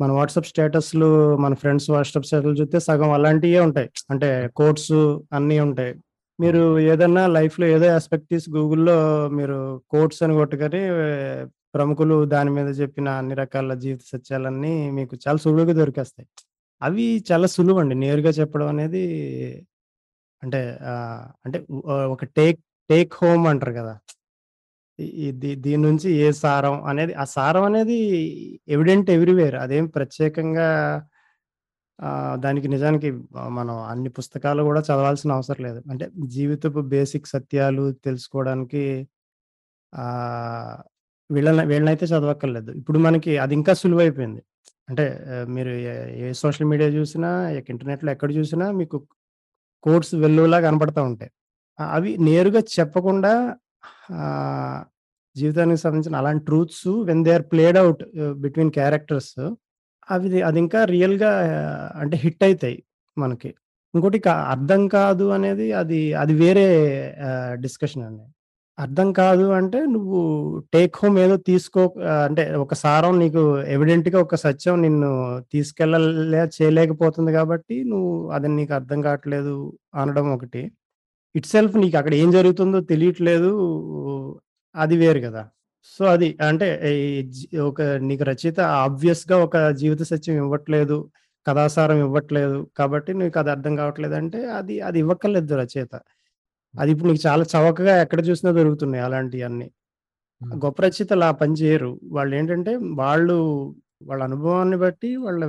[0.00, 1.08] మన వాట్సాప్ స్టేటస్‌లు
[1.44, 3.88] మన ఫ్రెండ్స్ వాట్సాప్ స్టేటస్‌లు చూస్తే సగం అలాంటివే ఉంటాయి.
[4.12, 4.92] అంటే కోడ్స్ కోట్స్
[5.38, 5.92] అన్నీ ఉంటాయి.
[6.38, 8.96] మీరు ఏదన్నా లైఫ్‌లో ఏదో ఆస్పెక్ట్ తీసి గూగుల్‌లో
[9.38, 9.58] మీరు
[9.94, 10.82] కోట్స్ అని కొట్టుకొని
[11.74, 16.28] ప్రముఖులు దాని మీద చెప్పిన అన్ని రకాల జీవిత సత్యాలన్నీ మీకు చాలా సులువుగా దొరికేస్తాయి.
[16.82, 17.94] అవి చాలా సులువండి.
[18.04, 19.02] నేరుగా చెప్పడం అనేది
[20.42, 20.60] అంటే
[21.46, 21.58] అంటే
[22.14, 22.60] ఒక టేక్
[22.90, 23.94] టేక్ హోమ్ అంటారు కదా!
[24.98, 27.98] ఈ ఈ దీ దీని నుంచి ఏ సారం అనేది ఆ సారం అనేది
[28.68, 29.56] ఎవిడెంట్ ఎవ్రీవేర్.
[29.64, 30.68] అదేం ప్రత్యేకంగా
[32.44, 33.08] దానికి నిజానికి
[33.58, 35.80] మనం అన్ని పుస్తకాలు కూడా చదవాల్సిన అవసరం లేదు.
[35.92, 36.06] అంటే
[36.36, 38.84] జీవితపు బేసిక్ సత్యాలు తెలుసుకోవడానికి
[41.30, 42.70] వీళ్ళని వీళ్ళనైతే చదవక్కర్లేదు.
[42.80, 44.42] ఇప్పుడు మనకి అది ఇంకా సులువైపోయింది.
[44.88, 45.04] అంటే
[45.48, 45.72] మీరు
[46.22, 47.30] ఏ సోషల్ మీడియా చూసినా,
[47.72, 48.98] ఇంటర్నెట్‌లో ఎక్కడ చూసినా మీకు
[49.84, 51.32] కోర్స్ వెల్లువలా కనపడతా ఉంటాయి.
[51.78, 53.32] అవి నేరుగా చెప్పకుండా
[55.36, 58.02] జీవితానికి సంబంధించిన అలాంటి truths when they are played out
[58.44, 59.32] between characters
[60.08, 61.32] అవి అది ఇంకా రియల్‌గా
[62.02, 62.78] అంటే హిట్ అవుతాయి
[63.16, 63.50] మనకి.
[63.94, 64.18] ఇంకోటి
[64.54, 66.66] అర్థం కాదు అనేది అది అది వేరే
[67.64, 68.24] డిస్కషన్ అండి.
[68.78, 70.18] అర్థం కాదు అంటే నువ్వు
[70.74, 71.82] టేక్ హోమ్ ఏదో తీసుకో
[72.26, 73.42] అంటే ఒక సారం నీకు
[73.74, 75.10] ఎవిడెంట్‌గా ఒక సత్యం నిన్ను
[75.54, 79.54] తీసుకెళ్ళలే చేయలేకపోతుంది కాబట్టి నువ్వు అది నీకు అర్థం కావట్లేదు
[80.00, 80.62] అనడం ఒకటి.
[81.34, 83.52] ఇట్ సెల్ఫ్ నీకు అక్కడ ఏం జరుగుతుందో తెలియట్లేదు.
[84.74, 85.42] అది వేరు కదా
[85.92, 86.66] సో, అది అంటే
[87.68, 90.98] ఒక నీకు రచయిత ఆబ్వియస్‌గా ఒక జీవిత సత్యం ఇవ్వట్లేదు.
[91.46, 92.58] కథాసారం ఇవ్వట్లేదు.
[92.78, 95.94] కాబట్టి నీకు అది అర్థం కావట్లేదు అంటే అది అది ఇవ్వక్కర్లేదు రచయిత.
[96.74, 99.66] అది ఇప్పుడు నీకు చాలా చవకగా ఎక్కడ చూసినా దొరుకుతున్నాయి అలాంటియన్నీ.
[100.40, 100.54] హ్మ్.
[100.64, 101.92] గొప్ప రచయితలు ఆ పని చేయరు.
[102.16, 103.36] వాళ్ళేంటంటే వాళ్ళు
[104.06, 105.42] వాళ్ళ అనుభవాన్ని బట్టి, వాళ్ళ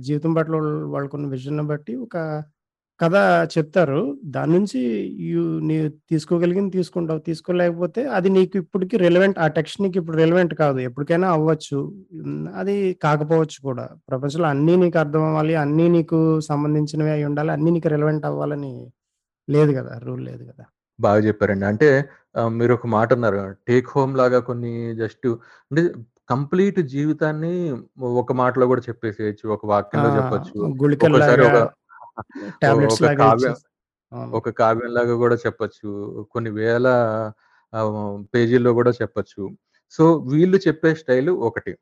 [0.00, 2.16] జీవితం పట్ల వాళ్ వాళ్ళకున్న విజన్‌ని బట్టి ఒక
[3.00, 3.16] కథ
[3.54, 4.00] చెప్తారు.
[4.34, 4.80] దాని నుంచి
[5.68, 7.20] నీవు తీసుకోగలిగింది తీసుకుంటావు.
[7.28, 10.80] తీసుకోలేకపోతే అది నీకు ఇప్పటికి రిలవెంట్ ఆ టెక్స్ట్ నీకు ఇప్పుడు రిలవెంట్ కాదు.
[10.88, 11.80] ఎప్పటికైనా అవ్వచ్చు.
[12.56, 13.86] అది కాకపోవచ్చు కూడా.
[14.08, 15.56] ప్రపంచంలో అన్నీ నీకు అర్థం అవ్వాలి.
[15.64, 17.52] అన్నీ నీకు సంబంధించినవే అయి ఉండాలి.
[17.56, 18.74] అన్నీ నీకు రిలవెంట్ అవ్వాలని
[19.48, 19.94] లేదు గదా!
[20.00, 20.64] రూల్ లేదు గదా!
[20.98, 21.64] బాగా చెప్పారండి.
[21.70, 21.88] అంటే
[22.34, 23.38] ఆహ్, మీరొక మాట అన్నారు.
[23.68, 25.26] టేక్ హోమ్ లాగా కొన్ని జస్ట్
[25.70, 25.82] అంటే
[26.28, 27.52] కంప్లీట్ జీవితాన్ని
[28.20, 29.46] ఒక మాటలో గూడా చెప్పేసేయొచ్చు.
[29.54, 29.62] ఒక!
[29.72, 30.58] వాక్యంలో చెప్పొచ్చు.
[30.66, 31.50] ఒక ఒక లాగా
[33.18, 33.56] కావ్యం.
[34.32, 35.90] ఒక కావ్యంలాగా గూడా చెప్పొచ్చు.
[36.32, 36.86] కొన్ని వేల
[38.34, 39.42] పేజీల్లో గూడా చెప్పొచ్చు.
[39.92, 41.72] సో, వీళ్ళు చెప్పే స్టైల్ ఒకటి.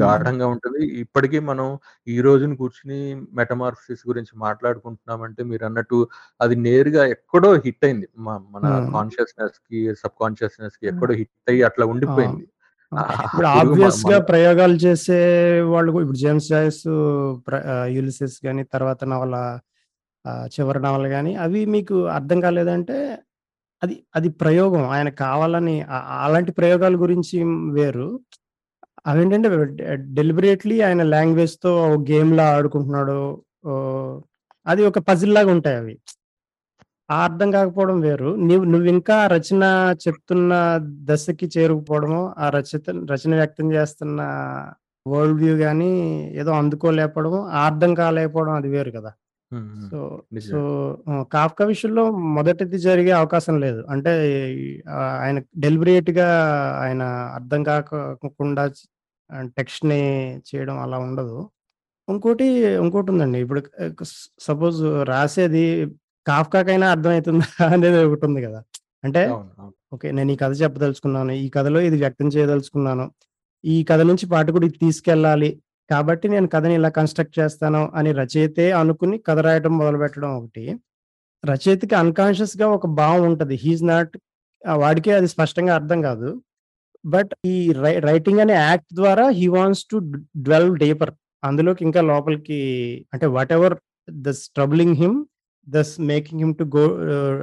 [0.00, 0.80] గాఢంగా ఉంటది.
[1.02, 1.66] ఇప్పటికి మనం
[2.06, 2.98] ఈ రోజున కూర్చొని
[3.38, 5.98] మెటమార్ఫసిస్ గురించి మాట్లాడుకుంటున్నామంటే మీరన్నట్టు
[6.40, 8.08] అది నేరుగా ఎక్కడో హిట్ అయింది.
[8.54, 8.92] మన హ్మ్.
[8.92, 10.92] కాన్షియస్‌నెస్‌కి, సబ్‌కాన్షియస్‌నెస్‌కి హ్మ్.
[10.92, 11.86] ఎక్కడో హిట్ అయ్యి అట్లా.
[11.94, 12.46] ఉండిపోయింది.
[13.24, 15.18] ఇప్పుడు ఆబ్వియస్‌గా మన ప్రయోగాలు చేసే
[15.72, 16.82] వాళ్ళు గు ఇప్పుడు 'జేమ్స్ జాయిస్'
[17.94, 19.36] 'యులిసిస్' గాని, తర్వాత నవల
[20.54, 22.96] చివరి నవల గాని అవి మీకు అర్థం కాలేదంటే
[23.82, 24.84] అది అది ప్రయోగం.
[24.94, 25.74] ఆయన కావాలని
[26.20, 27.36] అలాంటి ప్రయోగాల గురించి
[27.76, 28.08] వేరు.
[29.06, 29.48] అవేంటంటే
[29.80, 29.86] డె
[30.18, 31.72] డెలిబరేట్‌లీ ఆయన లాంగ్వేజ్‌తో
[32.10, 33.18] గేమ్‌లా ఆడుకుంటున్నాడు.
[34.66, 35.94] అది ఒక పజిల్ లాగా ఉంటాయి అవి.
[37.10, 38.30] ఆ అర్థం కాకపోవడం వేరు.
[38.46, 39.64] నువ్వు నువ్వు ఇంకా రచన
[40.04, 40.52] చెప్తున్న
[41.10, 44.20] దశకి చేరుకపోవడము ఆ రచయిత రచన వ్యక్తం చేస్తున్న
[45.06, 45.92] వరల్డ్ వ్యూ కానీ
[46.36, 49.10] ఏదో అందుకోలేకపోవడమో, ఆ అర్థం కాలేకపోవడం అది వేరు కదా!
[49.52, 49.66] హ్మ్.
[49.72, 49.88] హ్మ్.
[49.88, 49.98] సో,
[50.46, 50.60] సో నిజమే.
[51.30, 52.02] 'కాఫ్కా' విషయంలో
[52.36, 53.80] మొదటిది జరిగే అవకాశం లేదు.
[53.92, 54.12] అంటే
[54.94, 56.28] ఆహ్, ఆయన డెలిబరేట్‌గా
[56.82, 57.02] ఆయన
[57.38, 58.64] అర్థం కాకోకుండా
[59.30, 60.00] ఆహ్, టెక్స్ట్‌ని
[60.48, 61.38] చేయడం అలా ఉండదు.
[62.08, 62.46] ఇంకోటి
[62.82, 63.38] ఇంకోటుందండి.
[63.44, 64.80] ఇప్పుడు ఆహ్, స్ సపోజ్
[65.10, 65.64] రాసేది
[66.26, 68.60] కాఫ్కాకైనా అర్థమైతుందా అనేది ఒకటుంది గదా!
[69.04, 69.50] అంటే అవును.
[69.58, 69.74] అవును.
[69.92, 70.08] ఓకే.
[70.16, 71.32] నేను ఈ కథ చెప్పదలుచుకున్నాను.
[71.42, 73.06] ఈ కథలో ఇది వ్యక్తం చేయదలుచుకున్నాను.
[73.64, 75.50] ఈ కథ నుంచి పాఠకుడికి తీసుకెళ్ళాలి.
[75.90, 80.64] కాబట్టి నేను కథని ఇలా కన్‌స్ట్రక్ట్ చేస్తాను అని రచయితే అనుకుని కథ రాయటం మొదలుపెట్టడం ఒకటి.
[81.44, 84.14] రచయితకి అన్‌కాన్షియస్‌గా ఒక భావం ఉంటుంది హీఈస్ నాట్
[84.64, 86.28] వాడికే అది స్పష్టంగా అర్థం కాదు.
[87.04, 89.98] బట్ ఈ రై రైటింగ్ అనే యాక్ట్ ద్వారా he wants to
[90.46, 91.12] delve deeper.
[91.42, 92.58] అందులోకి ఇంకా లోపలికి
[93.14, 93.26] అంటే
[93.58, 93.76] whatever
[94.26, 95.18] does troubling him,
[95.66, 96.84] does making him to go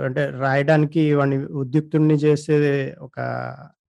[0.07, 2.57] అంటే రాయడానికి వాడిని ఉద్యుక్తుడిని చేసే
[3.07, 3.17] ఒక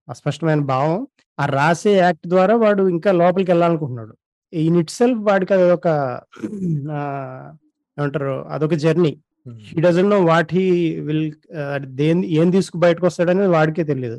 [0.07, 0.97] అస్పష్టమైన భావం.
[1.37, 4.13] ఆ రాసే యాక్ట్ ద్వారా వాడు ఇంకా లోపలికి వెళ్ళాలనుకుంటున్నాడు
[4.55, 4.61] లోపలికెళ్ళాలనుకుంటున్నాడు.
[4.63, 5.87] ఇన్ ఇట్‌సెల్ఫ్ వాడికి అదొక
[6.97, 7.47] ఆహ్,
[7.97, 9.13] ఏమంటారు అదొక journey.
[9.69, 10.65] He doesn't know what he
[11.07, 11.25] will
[11.97, 14.17] దేన్ని ఏం తీసుకు బయటకొస్తాడనేది వాడికే తెలీదు.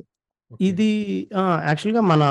[0.50, 0.58] ఓకే.
[0.68, 0.88] ఇది
[1.36, 1.42] ఆ!
[1.66, 2.24] యాక్చువల్‌గా మన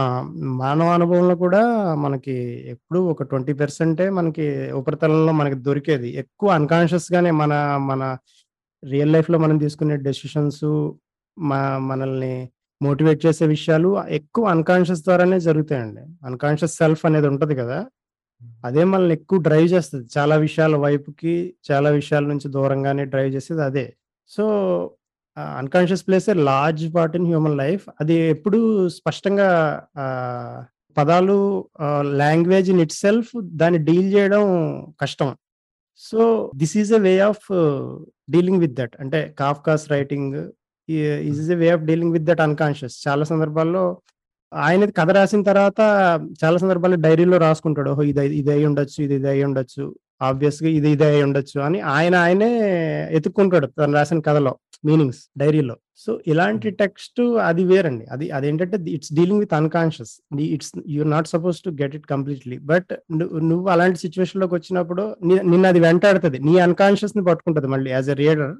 [0.61, 1.61] మానవ అనుభవంలో కూడా
[2.03, 2.35] మనకి
[2.73, 3.83] ఎప్పుడూ ఒక 20%
[4.19, 4.45] మనకి
[4.79, 6.09] ఉపరితలంలో మనకి దొరికేది.
[6.23, 7.53] ఎక్కువ అన్‌కాన్షియస్‌గానే మన
[7.91, 8.03] మన
[8.83, 10.71] రియల్ లైఫ్‌లో మనం తీసుకునే డెసిషన్సు
[11.89, 12.35] మనల్ని
[12.81, 13.89] మోటివేట్ చేసే విషయాలు
[14.19, 16.01] ఎక్కువ అన్‌కాన్షియస్ ద్వారానే జరుగుతాయండి.
[16.27, 17.79] అన్‌కాన్షియస్ సెల్ఫ్ అనేది ఉంటది కదా!
[18.65, 21.33] అదే మనల్ని ఎక్కువ డ్రైవ్ చేస్తుంది చాలా విషయాల వైపుకి,
[21.71, 23.85] చాలా విషయాల నుంచి దూరంగానే డ్రైవ్ చేసేది అదే.
[24.27, 24.43] So,
[25.37, 27.89] unconscious plays a large part in human life.
[28.01, 29.49] అది ఎప్పుడూ స్పష్టంగా
[30.97, 31.37] పదాలు
[32.01, 34.43] లాంగ్వేజ్ ఇన్ ఇట్ సెల్ఫ్ దాన్ని డీల్ చేయడం
[35.01, 35.35] కష్టం.
[35.97, 37.45] So, this is a way of
[38.29, 38.95] dealing with that.
[38.99, 40.35] అంటే కాఫ్కాస్ రైటింగ్
[40.89, 43.07] ఈ a way of dealing with that unconscious.
[43.07, 43.83] చాలా సందర్భాల్లో
[44.51, 45.79] ఆయనది కథ రాసిన తర్వాత
[46.41, 47.89] చాలా సందర్భాల్లో డైరీలో రాసుకుంటాడు.
[47.93, 48.03] ఓహో!
[48.11, 49.83] ఇది ఇది అయ్యుండొచ్చు, ఇది ఇది అయ్యుండొచ్చు.
[50.21, 52.49] ఆబ్వియస్‌గా ఇది ఇదే అయ్యుండొచ్చు అని ఆయన ఆయనే
[53.17, 54.53] ఎతుక్కుంటాడు తను రాసిన కథలో
[54.83, 55.75] మీనింగ్స్ డైరీలో.
[56.03, 56.69] సో, ఇలాంటి.
[56.81, 58.05] టెక్స్ట్ అది వేరండి.
[58.13, 60.13] అది అదేంటంటే ఇట్స్ డీలింగ్ విత్ అన్‌కాన్షియస్.
[60.37, 62.57] ని it's you are not supposed to get it completely.
[62.71, 62.97] బట్ను
[63.51, 66.39] నువ్వు అలాంటి సిట్యుయేషన్‌లోకొచ్చినప్పుడు ని నిన్నది వెంటాడుతది.
[66.47, 68.53] నీ అన్‌కాన్షియస్‌ని పట్టుకుంటది మళ్ళీ యాస్ ఎ రీడర్.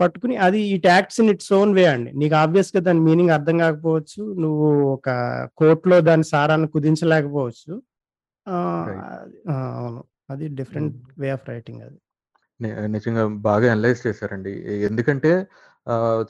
[0.00, 2.10] పట్టుకుని అది it acts in its own way అండి.
[2.20, 4.22] నీకు ఆబ్వియస్‌గా దాని మీనింగ్ అర్థం కాకపోవచ్చు.
[4.44, 5.08] నువ్వు ఒక
[5.60, 7.72] కోట్‌లో దాని సారాన్ని కుదించలేకపోవచ్చు.
[9.78, 10.02] అవును.
[10.30, 10.94] అది డిఫరెంట్.
[11.20, 11.98] వే ఆఫ్ రైటింగ్ అది.
[12.94, 14.52] నిజంగా బాగా అనలైజ్ చేశారండి.
[14.88, 15.30] ఎందుకంటే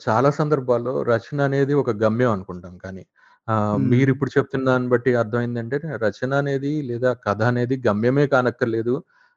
[0.05, 3.03] చాలా సందర్భాల్లో రచన అనేది ఒక గమ్యం అనుకుంటాం కానీ,
[3.47, 3.91] హ్మ్.
[3.91, 8.93] మీరిప్పుడు చెప్తున్న దాన్ని బట్టి అర్థమైందంటే రచన అనేది లేదా కథ అనేది గమ్యమే కానక్కర్లేదు.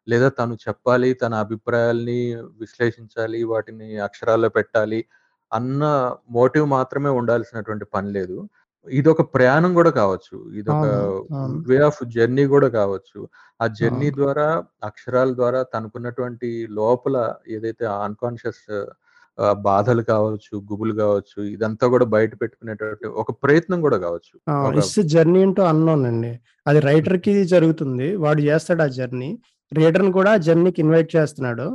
[0.07, 2.19] లేదా తను చెప్పాలి, తన అభిప్రాయాల్ని
[2.63, 5.01] విశ్లేషించాలి, వాటిని అక్షరాల్లో పెట్టాలి
[5.53, 5.83] అన్న
[6.31, 8.37] మోటివ్ మాత్రమే ఉండాల్సినటువంటి పని లేదు.
[8.87, 10.37] ఇదొక ప్రయాణం గూడా కావచ్చు.
[10.69, 11.01] అవును.
[11.33, 11.65] అవును.
[11.69, 13.21] వే ఆఫ్ జర్నీ గూడా కావచ్చు.
[13.61, 14.09] ఆ జర్నీ.
[14.19, 14.47] ద్వారా
[14.85, 17.17] అక్షరాల ద్వారా తనకున్నటువంటి లోపల
[17.51, 18.65] ఏదైతే అన్‌కాన్షియస్
[19.65, 24.35] బాధలు కావచ్చు, గుబులు కావచ్చు, ఇదంతా గూడా బయట పెట్టుకునేటటువంటి ఒక ప్రయత్నం గూడా కావచ్చు.
[24.63, 26.33] ఒక ఇట్స్ జర్నీ ఇంటూ అన్‌నోన్ అండి.
[26.67, 27.09] అది హ్మ్.
[27.09, 28.07] రైటర్‌కి జరుగుతుంది.
[28.17, 29.31] వాడు చేస్తాడు ఆ జర్నీ.
[29.73, 31.67] రీడర్‌ని కూడా జర్నీకి ఇన్వైట్ చేస్తున్నాడు.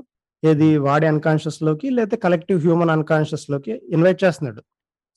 [0.44, 0.80] ఏది హ్మ్.
[0.82, 4.62] వాడి అన్‌కాన్షియస్‌లోకి లేతే కలెక్టివ్ హ్యూమన్ అన్‌కాన్షియస్‌లోకి ఇన్వైట్ చేస్తున్నాడు.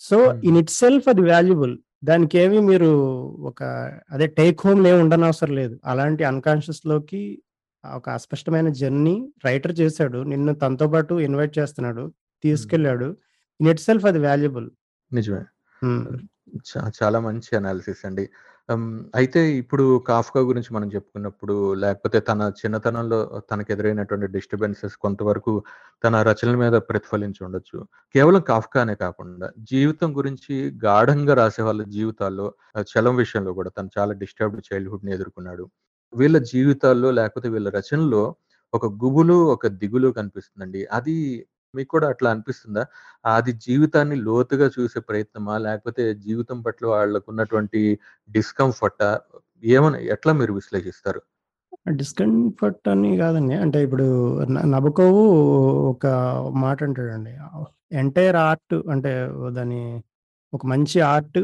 [0.00, 0.62] So, in hmm.
[0.62, 1.74] It self అది వాల్యుబుల్.
[2.04, 2.90] దానికేమి మీరు
[3.50, 3.60] ఒక
[4.10, 5.76] అదే టేక్ హోమ్‌లు ఏమి ఉండనవసరం లేదు.
[5.86, 7.22] అలాంటి అన్‌కాన్షియస్‌లోకి
[7.84, 10.20] ఒక అస్పష్టమైన జర్నీ రైటర్ చేసాడు.
[10.24, 12.04] నిన్ను తనతో పాటు ఇన్వైట్ చేస్తున్నాడు.
[12.52, 12.72] హ్మ్.
[12.72, 13.08] తీసుకెళ్ళాడు.
[13.60, 14.68] ఇన్ ఇట్ సెల్ఫ్ అది వాల్యుబుల్.
[15.10, 15.42] నిజమే.
[15.82, 16.04] హ్మ్.
[16.96, 18.24] చాలా మంచి అనాలిసిస్ అండి.
[19.14, 23.18] అయితే ఇప్పుడు 'కాఫ్కా' గురించి మనం చెప్పుకున్నప్పుడు, లేకపోతే తన చిన్నతనంలో
[23.50, 25.52] తనకు ఎదురైనటువంటి డిస్టర్బెన్సెస్ కొంతవరకు
[26.04, 27.78] తన రచనల మీద ప్రతిఫలించి ఉండొచ్చు.
[28.14, 30.54] కేవలం కాఫ్కానే కాకుండా జీవితం గురించి
[30.84, 32.46] గాఢంగా రాసే వాళ్ళ జీవితాల్లో
[32.86, 35.66] చలం విషయంలో కూడా తను చాలా డిస్టర్బ్డ్ చైల్డ్‌హుడ్‌ని ఎదుర్కొన్నాడు.
[36.12, 38.24] వీళ్ళ జీవితాల్లో లేకపోతే వీళ్ళ రచనల్లో
[38.72, 40.82] ఒక గుబులు, ఒక దిగులు కనిపిస్తుందండి.
[40.92, 41.16] అది
[41.74, 42.82] మీకు కూడా అట్లా అనిపిస్తుందా?
[43.32, 45.54] అది జీవితాన్ని లోతుగా చూసే ప్రయత్నమా?
[45.66, 47.80] లేకపోతే జీవితం పట్ల వాళ్ళకు ఉన్నటువంటి
[48.30, 49.10] డిస్కంఫర్టా?
[49.72, 51.20] ఏమని ఎట్లా మీరు విశ్లేషిస్తారు?
[51.98, 53.54] డిస్కంఫర్ట్ అని కాదండి.
[53.64, 54.06] అంటే ఇప్పుడు
[54.72, 55.22] 'నబుకోవు'
[55.92, 56.06] ఒక
[56.62, 57.32] మాట అంటాడండి.
[58.00, 59.12] ఎంటైర్ ఆర్ట్ అంటే
[59.58, 59.80] దాని
[60.52, 61.38] ఒక మంచి ఆర్ట్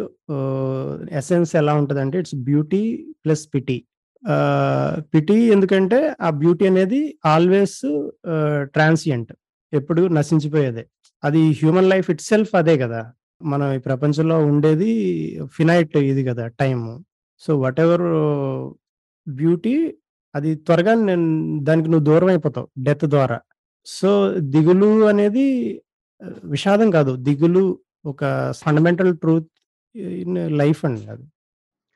[1.20, 2.82] ఎసెన్స్ ఎలా ఉంటదంటే it's beauty
[3.24, 3.78] plus pity.
[5.14, 7.78] Pity ఎందుకంటే ఆ బ్యూటీ అనేది ఆల్‌వేస్
[8.74, 9.32] ట్రాన్సియంట్.
[9.72, 10.83] ఎప్పుడు నశించిపోయేదే.
[11.22, 13.00] అది హ్యూమన్ లైఫ్ ఇట్‌సెల్ఫ్ అదే గదా!
[13.44, 14.90] మనం ఈ ప్రపంచంలో ఉండేది
[15.57, 16.44] ఫినైట్ ఇది గదా!
[16.61, 16.92] టైము.
[17.42, 18.07] సో, వాటెవర్
[19.26, 19.74] బ్యూటీ
[20.35, 20.92] అది త్వరగా
[21.68, 23.38] దానికి నువ్వు దూరం అయిపోతావు డెత్ ద్వారా.
[23.87, 24.11] సో,
[24.54, 25.44] దిగులు అనేది
[26.52, 27.12] విషాదం కాదు.
[27.26, 27.64] దిగులు
[28.04, 28.22] ఒక
[28.62, 29.50] ఫండమెంటల్ ట్రూత్
[30.22, 31.24] ఇన్ లైఫ్ అండి అది.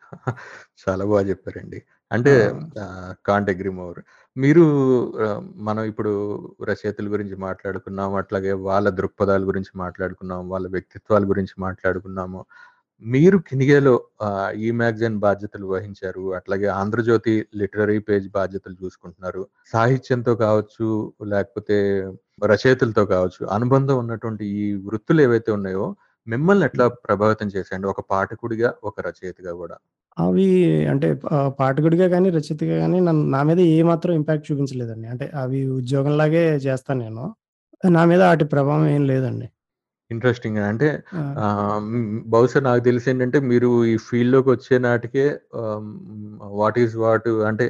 [0.82, 1.78] చాలా బాగా చెప్పారండి.
[2.10, 2.50] అంటే ఆ!
[2.84, 4.00] ఆహ్, కాంట్ అగ్రీ మోర్.
[4.36, 4.62] మీరు
[5.24, 6.12] ఆహ్, మనం ఇప్పుడు
[6.64, 8.10] రచయితల గురించి మాట్లాడుకున్నాం.
[8.14, 10.42] అట్లాగే వాళ్ళ దృక్పథాల గురించి మాట్లాడుకున్నాం.
[10.52, 12.40] వాళ్ళ వ్యక్తిత్వాల గురించి మాట్లాడుకున్నాము.
[13.02, 16.24] మీరు 'కినిగేలో' ఆహ్, ఈ మ్యాగజైన్ బాధ్యతలు వహించారు.
[16.38, 19.42] అట్లాగే 'ఆంధ్రజ్యోతి' లిటరరీ పేజ్ బాధ్యతలు చూసుకుంటున్నారు.
[19.72, 20.88] సాహిత్యంతో కావచ్చు,
[21.32, 21.78] లేకపోతే
[22.46, 25.86] రచయితలతో కావచ్చు, అనుబంధం ఉన్నటువంటి ఈ వృత్తులు ఏవైతే ఉన్నాయో,
[26.26, 27.86] మిమ్మల్ని ఎట్లా ప్రభావితం చేశాయండి?
[27.88, 29.76] ఒక పాఠకుడిగా, ఒక రచయితగా గూడా?
[30.16, 30.46] అవి
[30.92, 31.08] అంటే
[31.60, 35.06] పాఠకుడిగా గాని, రచయితగా గాని నన్ను నా మీద ఏ మాత్రం ఇంపాక్ట్ చూపించలేదండి.
[35.12, 37.24] అంటే అవి ఉద్యోగంలాగే చేస్తాను నేను.
[37.90, 39.46] నా మీద ఆటి ప్రభావం ఏం లేదండి.
[40.10, 40.58] ఇంట్రెస్టింగ్.
[40.70, 40.88] అంటే
[42.32, 45.24] బహుశా నాకు తెలిసేంటంటే మీరు ఈ ఫీల్డ్‌లోకొచ్చే నాటికే
[45.60, 45.94] ఆహ్, హ్మ్,
[46.60, 47.66] వాట్ ఈస్ వాట్ అంటే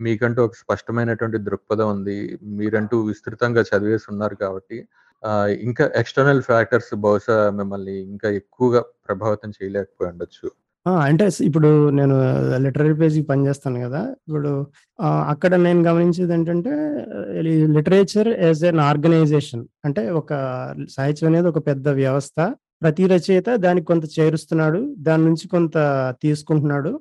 [0.00, 2.16] మీకంటూ ఒక స్పష్టమైనటువంటి దృక్పథం ఉంది.
[2.58, 4.78] మీరంటూ విస్తృతంగా చదివేసి ఉన్నారు కాబట్టి
[5.62, 10.48] ఇంకా ఎక్స్‌టర్నల్ ఫ్యాక్టర్స్ బహుశా మిమ్మల్ని ఇంకా ఎక్కువగా ప్రభావితం చేయలేకపోయి ఉండొచ్చు.
[10.86, 10.92] ఆ!
[11.06, 12.16] అంటే ఇప్పుడు నేను
[12.64, 14.50] లిటరీ పేజ్‌కి పనిచేస్తాను కదా ఇప్పుడు
[15.32, 16.72] అక్కడ నేను గమనించేది ఏంటంటే
[17.76, 19.64] లిటరేచర్ యాజ్ ఎన్ ఆర్గనైజేషన్.
[19.84, 20.30] అంటే ఒక
[20.94, 22.38] సాహిత్యం అనేది ఒక పెద్ద వ్యవస్థ.
[22.82, 24.80] ప్రతి రచయిత దానికి కొంత చేరుస్తున్నాడు.
[25.00, 25.76] దాని నుంచి కొంత
[26.24, 26.92] తీసుకుంటున్నాడు.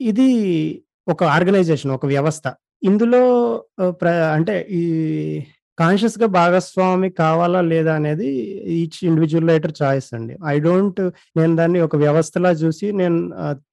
[0.00, 0.28] ఇది
[1.08, 2.46] ఒక ఆర్గనైజేషన్, ఒక వ్యవస్థ.
[2.82, 3.22] ఇందులో
[4.00, 4.82] ప్ర అంటే ఈ
[5.80, 8.28] కాన్షియస్‌గా భాగస్వామి కావాలా లేదా అనేది
[8.76, 10.34] ఈచ్ ఇండివిజువల్ రైటర్ చాయిస్ అండి.
[10.46, 11.00] ఐ డోంట్
[11.38, 13.18] నేను దాన్ని ఒక వ్యవస్థలా చూసి నేను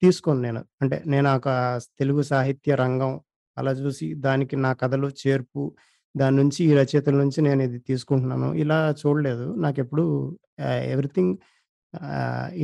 [0.03, 0.61] తీసుకోను నేను.
[0.81, 1.49] అంటే నేను ఒక
[1.99, 3.13] తెలుగు సాహిత్య రంగం
[3.57, 5.61] అలా చూసి దానికి నా కథలు చేర్పు,
[6.15, 8.49] దాని నుంచి ఈ రచయితల నుంచి నేను ఇది తీసుకుంటున్నాను.
[8.63, 9.47] ఇలా చూడలేదు.
[9.65, 10.05] నాకు ఎప్పుడు
[10.93, 11.33] ఎవ్రీథింగ్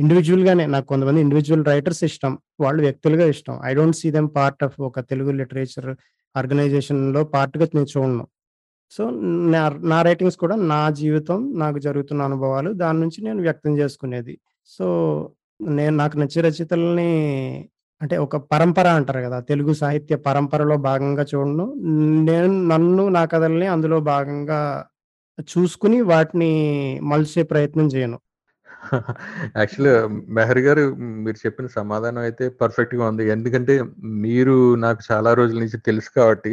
[0.00, 2.32] ఇండివిజువల్గానే నాకు కొంతమంది ఇండివిజువల్ రైటర్స్ ఇష్టం.
[2.64, 3.56] వాళ్ళు వ్యక్తులుగా ఇష్టం.
[3.64, 5.90] I don't see them part of ఒక తెలుగు లిటరేచర్
[6.34, 8.24] ఆర్గనైజేషన్‌లో పార్ట్‌గా నేను చూడను.
[8.92, 9.02] సో,
[9.52, 14.34] నా నా రైటింగ్స్ కూడా నా జీవితం, నాకు జరుగుతున్న అనుభవాలు దాని నుంచి నేను వ్యక్తం చేసుకునేది.
[14.70, 14.86] సో,
[15.60, 17.10] నేను నాకు నచ్చే రచయితలని
[18.00, 19.38] అంటే ఒక పరంపర అంటారు గదా!
[19.50, 21.66] తెలుగు సాహిత్య పరంపరలో భాగంగా చూడను.
[22.28, 24.60] నేను నన్ను, నా కథల్ని అందులో భాగంగా
[25.52, 26.50] చూసుకొని వాటిని
[27.10, 28.18] మలిచే ప్రయత్నం చేయను.
[29.56, 29.94] యాక్చువల్‌గా
[30.36, 30.84] మెహర్ గారు
[31.24, 33.24] మీరు చెప్పిన సమాధానం అయితే పర్ఫెక్ట్‌గా ఉంది.
[33.34, 33.74] ఎందుకంటే
[34.24, 36.52] మీరు నాకు చాలా రోజుల నుంచి తెలుసు కాబట్టి,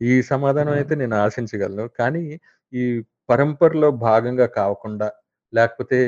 [0.00, 0.72] ఈ సమాధానం!
[0.78, 1.86] అయితే నేను ఆశించగలను.
[1.98, 2.24] కానీ
[2.72, 2.84] ఈ
[3.28, 5.08] పరంపరలో భాగంగా కాకుండా,
[5.52, 5.98] లేకపోతే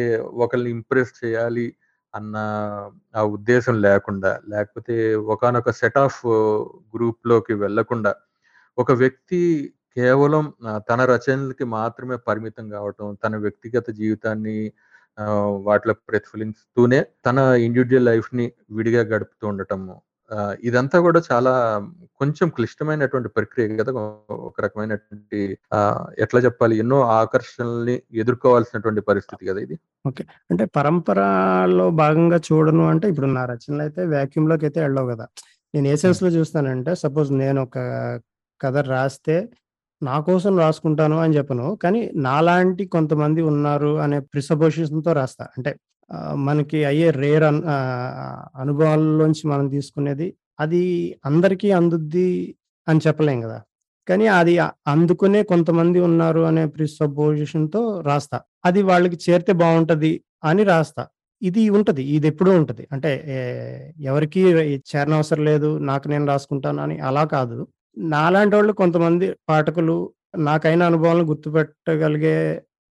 [0.45, 1.67] ఒకళ్ళని ఇంప్రెస్ చేయాలి
[2.15, 2.37] అన్న
[3.15, 4.95] ఆ ఉద్దేశం లేకుండా, లేకపోతే
[5.35, 6.21] ఒకానొక సెట్ ఆఫ్
[6.95, 8.13] గ్రూప్‌లోకి వెళ్ళకుండా,
[8.79, 9.41] ఒక వ్యక్తి
[9.97, 10.45] కేవలం
[10.89, 14.57] తన రచనలకి మాత్రమే పరిమితం గావటం, తన వ్యక్తిగత జీవితాన్ని
[15.67, 19.95] వాటిలో ప్రతిఫలిస్తూనే తన ఇండివిడ్యువల్ లైఫ్‌ని విడిగా గడుపుతూ ఉండటము.
[20.65, 21.53] ఇదంతా గూడా చాలా
[22.21, 23.93] కొంచెం క్లిష్టమైనటువంటి ప్రక్రియ గదా!
[24.49, 25.41] ఒక రకమైనటువంటి
[26.25, 26.77] ఎట్లా జెప్పాలి?
[26.83, 29.77] ఎన్నో ఆకర్షణల్ని ఎదుర్కోవాల్సినటువంటి పరిస్థితి గదా ఇది.
[30.05, 30.23] ఓకే.
[30.51, 35.27] అంటే పరంపరలో భాగంగా చూడను అంటే ఇప్పుడు నా రచనలైతే వాక్యూమ్‌లోకైతే ఎళ్ళవు గదా!
[35.75, 36.01] నేను ఏ హ్మ్.
[36.03, 37.77] సెన్స్‌లో చూస్తానంటే సపోజ్ నేనొక
[38.61, 39.37] కథ రాస్తే,
[40.03, 41.67] నా కోసం రాసుకుంటాను అని జెప్పను.
[41.83, 45.47] కానీ నాలాంటి కొంతమంది ఉన్నారు అనే ప్రిసపోజిషన్‌తో రాస్తా.
[45.57, 45.73] అంటే
[46.47, 47.61] మనకి అయ్యే రేర్ అన్
[48.63, 50.29] అనుభవాల్లోంచి మనం తీసుకునేది
[50.61, 50.83] అది
[51.25, 52.29] అందరికీ అందుద్ది
[52.87, 53.59] అని చెప్పలేం కదా
[54.09, 54.55] కానీ అది
[54.87, 58.39] అందుకునే కొంతమంది ఉన్నారు అనే ప్రిసపోజిషన్‌తో రాస్తా.
[58.65, 60.13] అది వాళ్ళకి చేరితే బాగుంటుంది
[60.45, 61.03] అని రాస్తా.
[61.43, 62.03] ఇది ఉంటది.
[62.17, 62.85] ఇదెప్పుడూ ఉంటది.
[62.93, 63.11] అంటే
[64.05, 64.43] ఎవరికి ఎవరికీ
[64.91, 65.71] చేరనవసరం లేదు.
[65.91, 67.59] నాకు నేను రాసుకుంటాను అని అలా కాదు.
[68.11, 69.97] నాలాంటి వాళ్ళు కొంతమంది పాఠకులు
[70.47, 72.37] నాకైన అనుభవాలను గుర్తుపెట్టగలిగే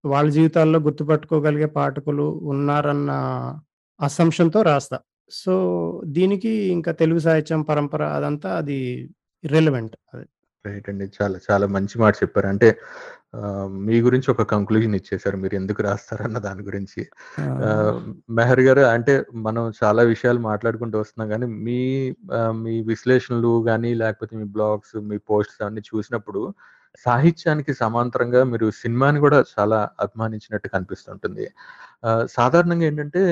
[0.07, 3.12] వాళ్ళ జీవితాల్లో గుర్తుపెట్టుకోగలిగే పాఠకులు ఉన్నారన్న
[4.01, 4.99] అసంప్షన్‌తో రాస్తా.
[5.31, 5.55] సో,
[6.07, 9.11] దీనికి ఇంకా తెలుగు సాహిత్యం పరంపర అదంతా అది
[9.45, 10.27] ఇర్రెలవెంట్ అది.
[10.66, 11.11] రైట్ అండి.
[11.23, 12.47] చాలా చాలా మంచి మాట చెప్పారు.
[12.47, 12.79] అంటే
[13.69, 15.37] మీ గురించి ఒక కంక్లూజన్ ఇచ్చేసారు.
[15.37, 17.07] మీరు ఎందుకు రాస్తారన్న దాని గురించి.
[18.31, 21.81] మెహర్ గారు అంటే మనం చాలా విషయాలు మాట్లాడుకుంటూ వస్తున్నాం గానీ, మీ
[22.62, 26.55] మీ విశ్లేషణలు గాని, లేకపోతే మీ బ్లాగ్స్, మీ పోస్ట్స్ అవన్నీ చూసినప్పుడు
[27.06, 31.44] సాహిత్యానికి సమాంతరంగా మీరు సినిమాని కూడా చాలా అభిమానించినట్టు కనిపిస్తుంటుంది.
[32.37, 33.22] సాధారణంగా ఏంటంటే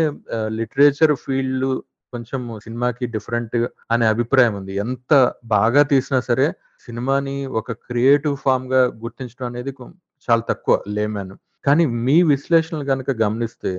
[0.59, 1.68] లిటరేచర్ ఫీల్డ్
[2.12, 3.57] కొంచెం సినిమాకి డిఫరెంట్
[3.90, 4.74] అనే అభిప్రాయం ఉంది.
[4.85, 5.12] ఎంత
[5.55, 6.46] బాగా తీసినా సరే
[6.88, 9.72] సినిమాని ఒక క్రియేటివ్ ఫార్మ్‌గా గుర్తించడం అనేది
[10.29, 13.72] చాలా తక్కువ లేమాను కానీ మీ విశ్లేషణలు కనుక గమనిస్తే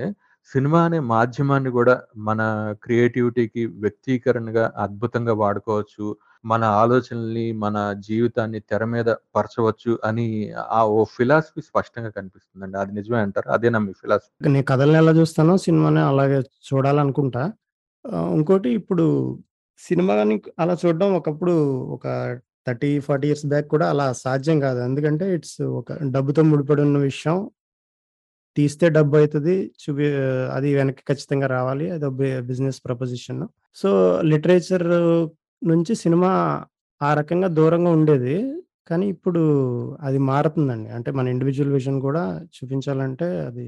[0.52, 1.96] సినిమా అనే మాధ్యమాన్ని కూడా
[2.28, 2.42] మన
[2.84, 6.06] క్రియేటివిటీకి వ్యక్తీకరణగా అద్భుతంగా వాడుకోవచ్చు.
[6.46, 12.78] మన ఆలోచనల్ని, మన జీవితాన్ని తెర మీద పరచవచ్చు అని ఆ ఓ ఫిలాసఫీ స్పష్టంగా కనిపిస్తుందండి.
[12.78, 14.50] అది నిజమే అంటారు అదేనా మీ ఫిలాసఫీ?
[14.50, 17.54] నేను కథల్ని ఎలా చూస్తానో సినిమాని అలాగే చూడాలనుకుంటా.
[18.14, 19.40] ఇంకోటి ఇప్పుడు
[19.78, 21.52] సినిమాని అలా చూడడం ఒకప్పుడు
[21.86, 22.08] ఒక
[22.68, 24.80] 30, 40 ఇయర్స్ బ్యాక్ కూడా అలా సాధ్యం కాదు.
[24.80, 27.50] ఎందుకంటే ఇట్స్ ఒక డబ్బుతో ముడిపడి ఉన్న విషయం.
[28.58, 30.06] తీస్తే డబ్బు అవుతుంది చూపి
[30.54, 31.90] అది వెనక్కి ఖచ్చితంగా రావాలి.
[31.90, 32.10] అది
[32.42, 33.48] బిజినెస్ ప్రపోజిషన్.
[33.76, 34.88] సో, లిటరేచర్
[35.66, 36.32] నుంచి సినిమా
[37.02, 38.36] ఆ రకంగా దూరంగా ఉండేది.
[38.90, 39.42] కానీ ఇప్పుడు
[40.02, 40.90] అది మారుతుందండి.
[40.98, 42.24] అంటే మన ఇండివిడ్యువల్ విజన్ కూడా
[42.56, 43.68] చూపించాలంటే అది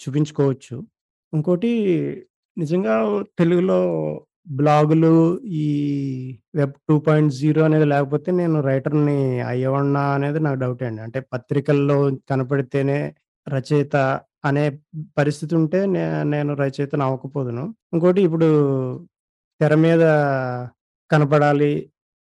[0.00, 0.76] చూపించుకోవచ్చు.
[1.32, 1.70] ఇంకోటి
[2.56, 2.94] నిజంగా
[3.40, 3.80] తెలుగులో
[4.54, 5.12] బ్లాగులు
[5.58, 5.66] ఈ
[6.54, 7.30] వెబ్ 2.0
[7.66, 9.16] అనేది లేకపోతే నేను రైటర్‌ని
[9.50, 11.02] అయ్యేవాడినా అనేది నాకు డౌటే అండి.
[11.06, 11.96] అంటే పత్రికల్లో
[12.30, 12.98] కనపడితేనే
[13.46, 13.96] రచయిత
[14.44, 14.64] అనే
[15.18, 17.64] పరిస్థితి ఉంటే నే నేను రచయితని అవ్వకపోదును.
[17.94, 18.48] ఇంకోటి ఇప్పుడు
[19.60, 20.04] తెర మీద
[21.14, 21.72] కనపడాలి.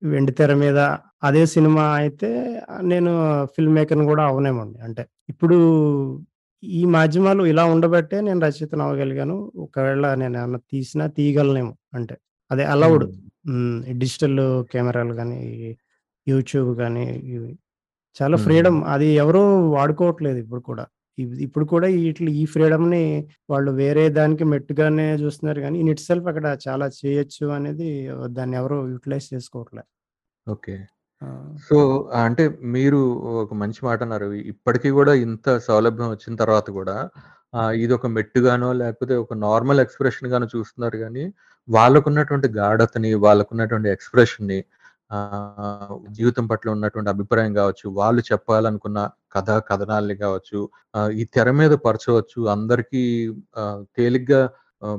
[0.03, 0.79] వెండి తెర మీద
[1.23, 2.29] అదే సినిమా అయితే
[2.85, 3.11] నేను
[3.55, 4.79] ఫిల్మ్ మేకర్‌ని కూడా అవ్వనేమోండి.
[4.87, 5.59] అంటే ఇప్పుడు
[6.63, 9.37] ఈ మాధ్యమాలు ఇలా ఉండబట్టే నేను రచయితని అవ్వగలిగాను.
[9.65, 12.17] ఒకవేళ నేనేమన్నా తీసినా తీయగలనేమో అంటే.
[12.51, 13.05] అదే అలౌడ్.
[14.03, 14.41] డిజిటల్
[14.73, 15.39] కెమెరాలు గాని,
[16.27, 17.51] యూట్యూబ్ గాని ఇవి
[18.17, 18.37] చాలా.
[18.45, 19.43] ఫ్రీడమ్ అది ఎవరు
[19.77, 20.85] వాడుకోవట్లేదు ఇప్పుడు కూడా.
[21.47, 23.03] ఇప్పుడు కూడా ఈట్లి ఈ ఫ్రీడమ్‌ని
[23.51, 27.91] వాళ్ళు వేరే దానికి మెట్టుగానే చూస్తున్నారు గానీ, ఇన్ ఇట్ సెల్ఫ్ అక్కడ చాలా చేయొచ్చు అనేది
[28.33, 29.83] దాన్ని ఎవరు యుటిలైజ్ చేసుకోవట్లే.
[30.47, 30.77] ఓకే.
[31.67, 31.77] సో,
[32.23, 32.45] అంటే
[32.75, 33.01] మీరు
[33.43, 34.29] ఒక మంచి మాటన్నారు.
[34.53, 36.97] ఇప్పటికి గూడా ఇంత సౌలభ్యం వచ్చిన తర్వాత గూడా
[37.55, 41.25] ఆహ్, ఇదొక మెట్టుగానో, లేకపోతే ఒక నార్మల్ ఎక్స్‌ప్రెషన్‌గానో చూస్తున్నారు గానీ,
[41.69, 44.59] వాళ్ళకున్నటువంటి గాఢతని, వాళ్ళకున్నటువంటి ఎక్స్‌ప్రెషన్‌ని
[46.17, 48.99] జీవితం పట్ల ఉన్నటువంటి అభిప్రాయం గావచ్చు, వాళ్ళు చెప్పాలనుకున్న
[49.35, 50.61] కథా కథనాల్ని గావచ్చు,
[50.95, 52.41] ఆహ్, ఈ తెర మీద పరచవచ్చు.
[52.55, 53.03] అందరికీ
[53.99, 54.41] తేలిగ్గా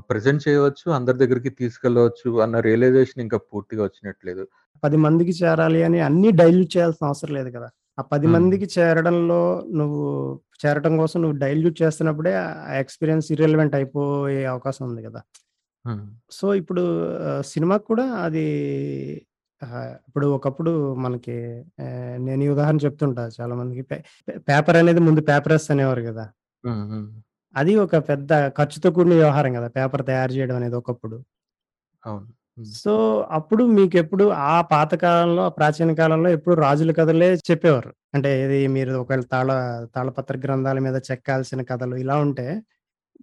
[0.09, 0.85] ప్రెజెంట్ చేయవచ్చు.
[0.97, 4.43] అందరి దగ్గరికి తీసుకెళ్ళవచ్చు అన్న రియలైజేషన్ ఇంకా పూర్తిగా వచ్చినట్లేదు.
[4.83, 7.67] 10 మందికి చేరాలి అని అన్నీ డైల్యూట్ చేయాల్సిన అవసరం లేదు కదా!
[7.97, 8.33] ఆ 10 హ్మ్.
[8.35, 9.41] మందికి చేరడంలో
[9.79, 10.05] నువ్వు
[10.63, 12.47] చేరటం కోసం నువ్వు డైల్యూట్ చేస్తున్నప్పుడే ఆ
[12.83, 15.03] ఎక్స్‌పీరియన్స్ ఇర్రెలవెంట్ అయిపోయే అవకాశం ఉంది!
[15.85, 16.03] హ్మ్.
[16.31, 16.83] సో, ఇప్పుడు
[17.51, 18.45] సినిమాకి కూడా అది
[19.63, 19.75] ఆహ్,
[20.07, 20.71] ఇప్పుడు ఒకప్పుడు
[21.03, 21.35] మనకి
[21.83, 21.93] ఆహ్,
[22.25, 23.83] నేను ఈ ఉదాహరణ చెప్తుంటా చాలా మందికి.
[23.91, 23.97] పే
[24.49, 26.25] పేపర్ అనేది ముందు పేపరస్ అనేవారు గదా!
[26.63, 26.83] హ్మ్.
[26.89, 27.07] హ్మ్.
[27.55, 29.69] అది ఒక పెద్ద ఖర్చుతో కూడిన వ్యవహారం గదా!
[29.77, 31.17] పేపర్ తయారు చేయడం అనేది ఒకప్పుడు.
[32.03, 32.27] అవును.
[32.57, 32.75] హ్మ్.
[32.77, 32.93] సో,
[33.37, 37.91] అప్పుడు మీకెప్పుడు ఆ పాత కాలంలో, ప్రాచీన కాలంలో ఎప్పుడు రాజుల కథలే చెప్పేవారు.
[38.15, 39.49] అంటే ఇది మీరు ఒకవేళ తాళ
[39.95, 42.47] తాళపత్ర గ్రంథాల మీద చెక్కాల్సిన కథలు ఇలా ఉంటే,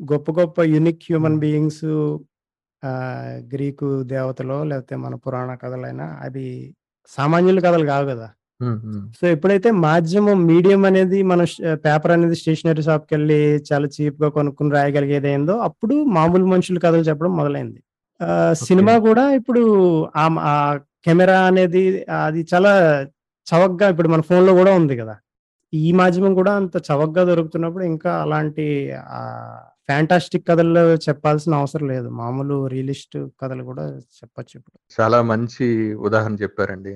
[0.06, 1.42] గొప్ప గొప్ప యూనిక్ హ్యూమన్ హ్మ్.
[1.44, 1.92] బీయింగ్సు
[2.82, 6.44] ఆహ్, గ్రీకు దేవతలో లేకపోతే మన పురాణ కథలైనా అది
[7.10, 8.28] సామాన్యుల కథలు గదా!
[8.60, 8.78] హ్మ్.
[8.84, 9.02] హ్మ్.
[9.18, 13.38] సో, ఎప్పుడైతే మాధ్యమం మీడియం అనేది మన ష్ పేపర్ అనేది స్టేషనరీ షాప్‌కెళ్ళి
[13.68, 17.80] చాలా చీప్‌గా కొనుక్కొని రాయగలిగేదయిందో, అప్పుడు మామూలు మనుషులు కథలు చెప్పడం మొదలైంది.
[18.20, 18.64] ఆహ్, ఓకే.
[18.66, 19.62] సినిమా గూడా ఇప్పుడు
[20.18, 20.54] ఆహ్, ఆ
[21.06, 21.82] కెమెరా అనేది
[22.20, 22.72] అది చాలా
[23.46, 25.16] చవకగా ఇప్పుడు మన ఫోన్‌లో గూడా ఉంది గదా!
[25.72, 28.64] ఈ మాధ్యమం కూడా అంత చవకగా దొరుకుతున్నప్పుడు ఇంకా అలాంటి
[29.88, 30.72] ఫ్యాంటాస్టిక్ కథలు
[31.06, 32.08] చెప్పాల్సిన అవసరం లేదు.
[32.20, 33.84] మామూలు రియలిస్ట్ కథలు గూడా
[34.18, 34.76] చెప్పొచ్చు ఇప్పుడు.
[34.92, 35.66] చాలా మంచి
[36.06, 36.94] ఉదాహరణ చెప్పారండి.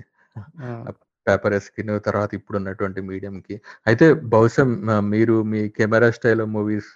[1.27, 3.55] పేపర్ ఎస్కిన్ తర్వాత ఇప్పుడున్నటువంటి మీడియంకి.
[3.87, 4.65] అయితే బహుశా
[5.11, 6.93] మీరు మీ కెమెరా స్టైల్ మూవీస్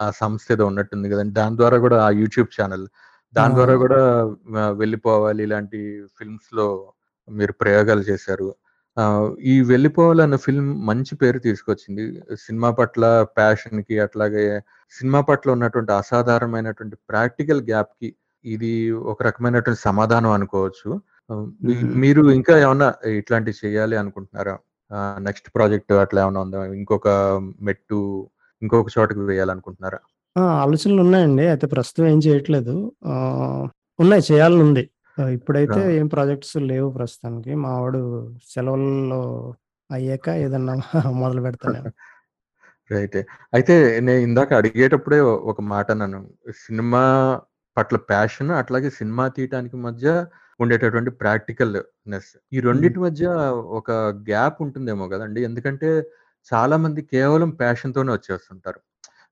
[0.00, 1.34] ఆ సంస్థ ఏదో ఉన్నట్టుంది గదండీ!
[1.40, 2.86] దాని ద్వారా గూడా ఆ యూట్యూబ్ ఛానెల్
[3.34, 5.80] దాని ద్వారా వ వెళ్ళిపోవాలి ఇలాంటి
[6.18, 6.66] ఫిల్మ్స్‌లో
[7.28, 8.48] మీరు ప్రయోగాలు చేశారు.
[9.46, 12.04] ఈ 'వెళ్ళిపోవాలి' అన్న ఫిల్మ్ మంచి పేరు తీసుకొచ్చింది.
[12.44, 13.02] సినిమా పట్ల
[13.36, 14.44] ప్యాషన్‌కి అట్లాగే
[14.92, 18.08] సినిమా పట్ల ఉన్నటువంటి అసాధారణమైనటువంటి ప్రాక్టికల్ గ్యాప్‌కి
[18.44, 18.72] ఇది
[19.12, 20.90] ఒక రకమైనటువంటి సమాధానం అనుకోవచ్చు.
[22.02, 24.54] మీరు ఇంకా ఏమన్నా ఇట్లాంటివి చేయాలి అనుకుంటున్నారా?
[25.26, 26.60] నెక్స్ట్ ప్రాజెక్ట్ అట్లా ఏమన్నా ఉందా?
[26.78, 27.08] ఇంకొక
[27.62, 27.98] మెట్టు
[28.62, 30.00] ఇంకొక చోటకి వేయాలనుకుంటున్నారా?
[30.36, 30.42] ఆ!
[30.62, 31.44] ఆలోచనలున్నాయండి.
[31.52, 32.74] అయితే ప్రస్తుతం ఏం చేయట్లేదు.
[33.98, 34.82] ఉన్నాయి చేయాలనుంది.
[34.84, 34.99] ఆహ్,
[35.34, 35.82] ఇప్పుడైతే!
[35.96, 37.52] ఏం ప్రాజెక్ట్స్ లేవు ప్రస్తుతానికి.
[37.62, 38.02] మా వాడు
[38.48, 39.20] సెలవుల్లో
[39.90, 40.74] అయ్యాక ఏదన్నా
[41.22, 41.90] మొదలు పెడతానేమో.
[42.90, 43.20] రైటే.
[43.52, 45.18] అయితే నేను ఇందాక అడిగేటప్పుడే
[45.50, 46.20] ఒక మాట అన్నాను.
[46.62, 47.02] సినిమా
[47.76, 50.06] పట్ల ప్యాషన్ అట్లాగే సినిమా తీయటానికి మధ్య
[50.60, 52.30] ఉండేటటువంటి ప్రాక్టికల్‌నెస్.
[52.52, 52.90] ఈ హ్మ్.
[52.90, 53.24] రెండిటి మధ్య
[53.78, 53.90] ఒక
[54.28, 55.40] గ్యాప్ ఉంటుందేమో గదండీ!
[55.48, 55.90] ఎందుకంటే
[56.52, 58.80] చాలా మంది కేవలం ప్యాషన్‌తోనే వచ్చేస్తుంటారు.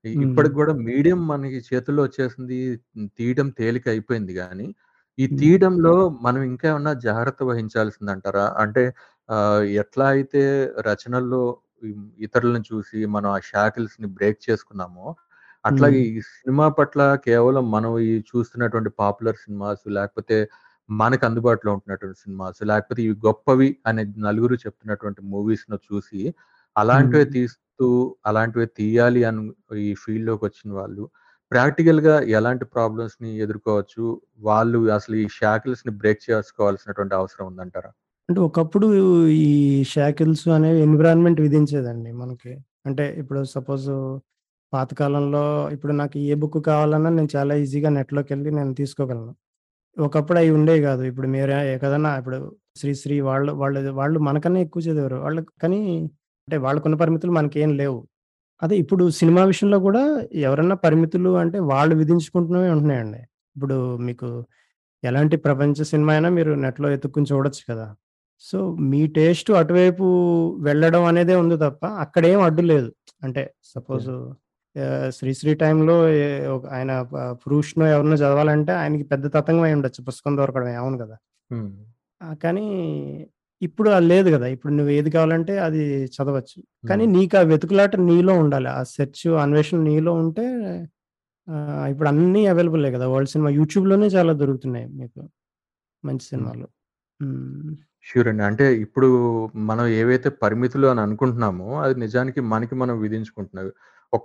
[0.05, 0.25] ఇ హ్మ్.
[0.25, 2.59] ఇప్పటికి గూడా మీడియం మనకి చేతుల్లో వచ్చేసింది.
[3.17, 4.67] తీయడం తేలిక అయిపోయింది గానీ,
[5.27, 5.27] ఈ.
[5.35, 5.93] తీయడంలో
[6.25, 8.45] మనం ఇంకా ఏమన్నా జాగ్రత్త వహించాల్సిందంటారా?
[8.63, 8.83] అంటే
[9.29, 10.41] ఆహ్, ఎట్లా అయితే
[10.87, 11.41] రచనల్లో
[12.25, 15.05] ఇతరులను చూసి మనం ఆ షాకిల్స్‌ని బ్రేక్ చేసుకున్నామో,
[15.65, 16.01] అట్లాగే.
[16.07, 20.37] ఈ సినిమా పట్ల కేవలం మనం ఈ చూస్తున్నటువంటి పాపులర్ సినిమాస్ లేకపోతే
[20.89, 26.21] మనకు అందుబాటులో ఉంటున్నటువంటి సినిమాస్ లేకపోతే ఇవి గొప్పవి అని నలుగురు చెప్తున్నటువంటి మూవీస్‌ను చూసి
[26.75, 27.25] అలాంటివే.
[27.33, 27.87] తీస్తూ,
[28.25, 29.41] అలాంటివే తీయాలి అని
[29.83, 31.03] ఈ ఫీల్డ్‌లోకొచ్చిన వాళ్ళు
[31.51, 34.05] ప్రాక్టికల్‌గా ఎలాంటి ప్రాబ్లమ్స్‌ని ఎదుర్కోవచ్చు?
[34.41, 37.91] వాళ్ళు అసలు ఈ షాకిల్స్‌ని బ్రేక్ చేసుకోవాల్సినటువంటి అవసరం ఉందంటారా?
[38.29, 38.87] అంటే ఒకప్పుడు
[39.41, 39.47] ఈ
[39.93, 42.51] షాకిల్స్ అనేవి ఎన్విరాన్మెంట్ విధించేదండి మనకి.
[42.85, 43.87] అంటే ఇప్పుడు సపోజ్
[44.73, 45.43] పాతకాలంలో
[45.75, 49.31] ఇప్పుడు నాకు ఏ బుక్ కావాలన్నా నేను చాలా ఈజీగా నెట్‌లోకెళ్ళి నేను తీసుకోగలను.
[49.97, 52.39] ఒకప్పుడు అవి ఉండేవి కాదు ఇప్పుడు మీరే కదన్నా ఇప్పుడు
[52.75, 55.17] శ్రీశ్రీ వాళ్ళు వాళ్ళు వాళ్ళు మనకన్నా ఎక్కువ చదివారు.
[55.25, 55.79] వాళ్ళు కానీ
[56.47, 57.99] అంటే వాళ్ళకున్న పరిమితులు మనకేం లేవు.
[58.61, 60.01] అదే ఇప్పుడు సినిమా విషయంలో గూడా
[60.43, 63.21] ఎవరన్నా పరిమితులు అంటే వాళ్ళు విధించుకుంటున్నవే ఉంటున్నాయండి.
[63.55, 64.27] ఇప్పుడు మీకు
[65.03, 67.87] ఎలాంటి ప్రపంచ సినిమా అయినా మీరు నెట్‌లో ఎతుక్కొని చూడొచ్చు కదా!
[68.43, 68.57] సో,
[68.91, 70.05] మీ టేస్ట్ అటువైపు
[70.63, 72.89] వెళ్ళడం అనేదే ఉంది తప్ప అక్కడేం అడ్డు లేదు.
[73.21, 74.15] అంటే సపోజు!
[74.75, 75.55] ఆహ్, 'శ్రీశ్రీ'
[76.19, 80.75] ఏ ఒక ఆయన ప 'ప్రూష్‌నో' ఎవరినో చదవాలంటే ఆయనకి పెద్ద తతంగం అయ్యుండొచ్చు పుస్తకం దొరకడమే.
[80.77, 80.97] అవును!
[81.51, 81.71] హ్మ్.
[82.21, 82.29] ఆ!
[82.43, 82.67] కానీ
[83.61, 84.47] ఇప్పుడు అది లేదు గదా!
[84.55, 85.81] ఇప్పుడు నువ్వు ఏది కావాలంటే అది
[86.15, 86.57] చదవచ్చు.
[86.83, 87.03] కానీ.
[87.15, 88.69] నీకా వెతుకులాట నీలో ఉండాలి.
[88.73, 90.45] ఆ సెర్చ్, అన్వేషణ నీలో ఉంటే
[91.91, 93.07] ఇప్పుడు అన్నీ అవైలబులే గదా!
[93.13, 95.21] వరల్డ్ సినిమా యూట్యూబ్‌లోనే చాలా దొరుకుతున్నాయి మీకు
[96.03, 96.25] మంచి.
[96.31, 96.67] సినిమాలు.
[98.05, 98.43] ష్యూర్ అండి.
[98.49, 99.07] అంటే ఇప్పుడు
[99.69, 103.71] మనం ఏవైతే పరిమితులు అని అనుకుంటున్నామో, అది నిజానికి మనకి మనం విధించుకుంటున్నవి.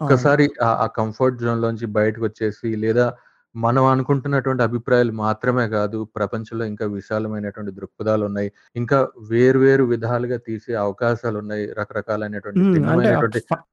[0.01, 0.29] అవును.
[0.29, 3.07] ఒక్కసారి ఆ ఆ కంఫర్ట్ జోన్‌లోంచి బయటకొచ్చేసి లేదా
[3.55, 8.49] మనం అనుకుంటున్నటువంటి అభిప్రాయాలు మాత్రమే కాదు, ప్రపంచంలో ఇంకా విశాలమైనటువంటి దృక్పథాలున్నాయి.
[8.77, 8.99] ఇంకా
[9.31, 11.67] వేరు వేరు విధాలుగా తీసే అవకాశాలున్నాయి.
[11.81, 12.75] రకరకాలైనటువంటి హ్మ్.
[12.95, 13.11] అంటే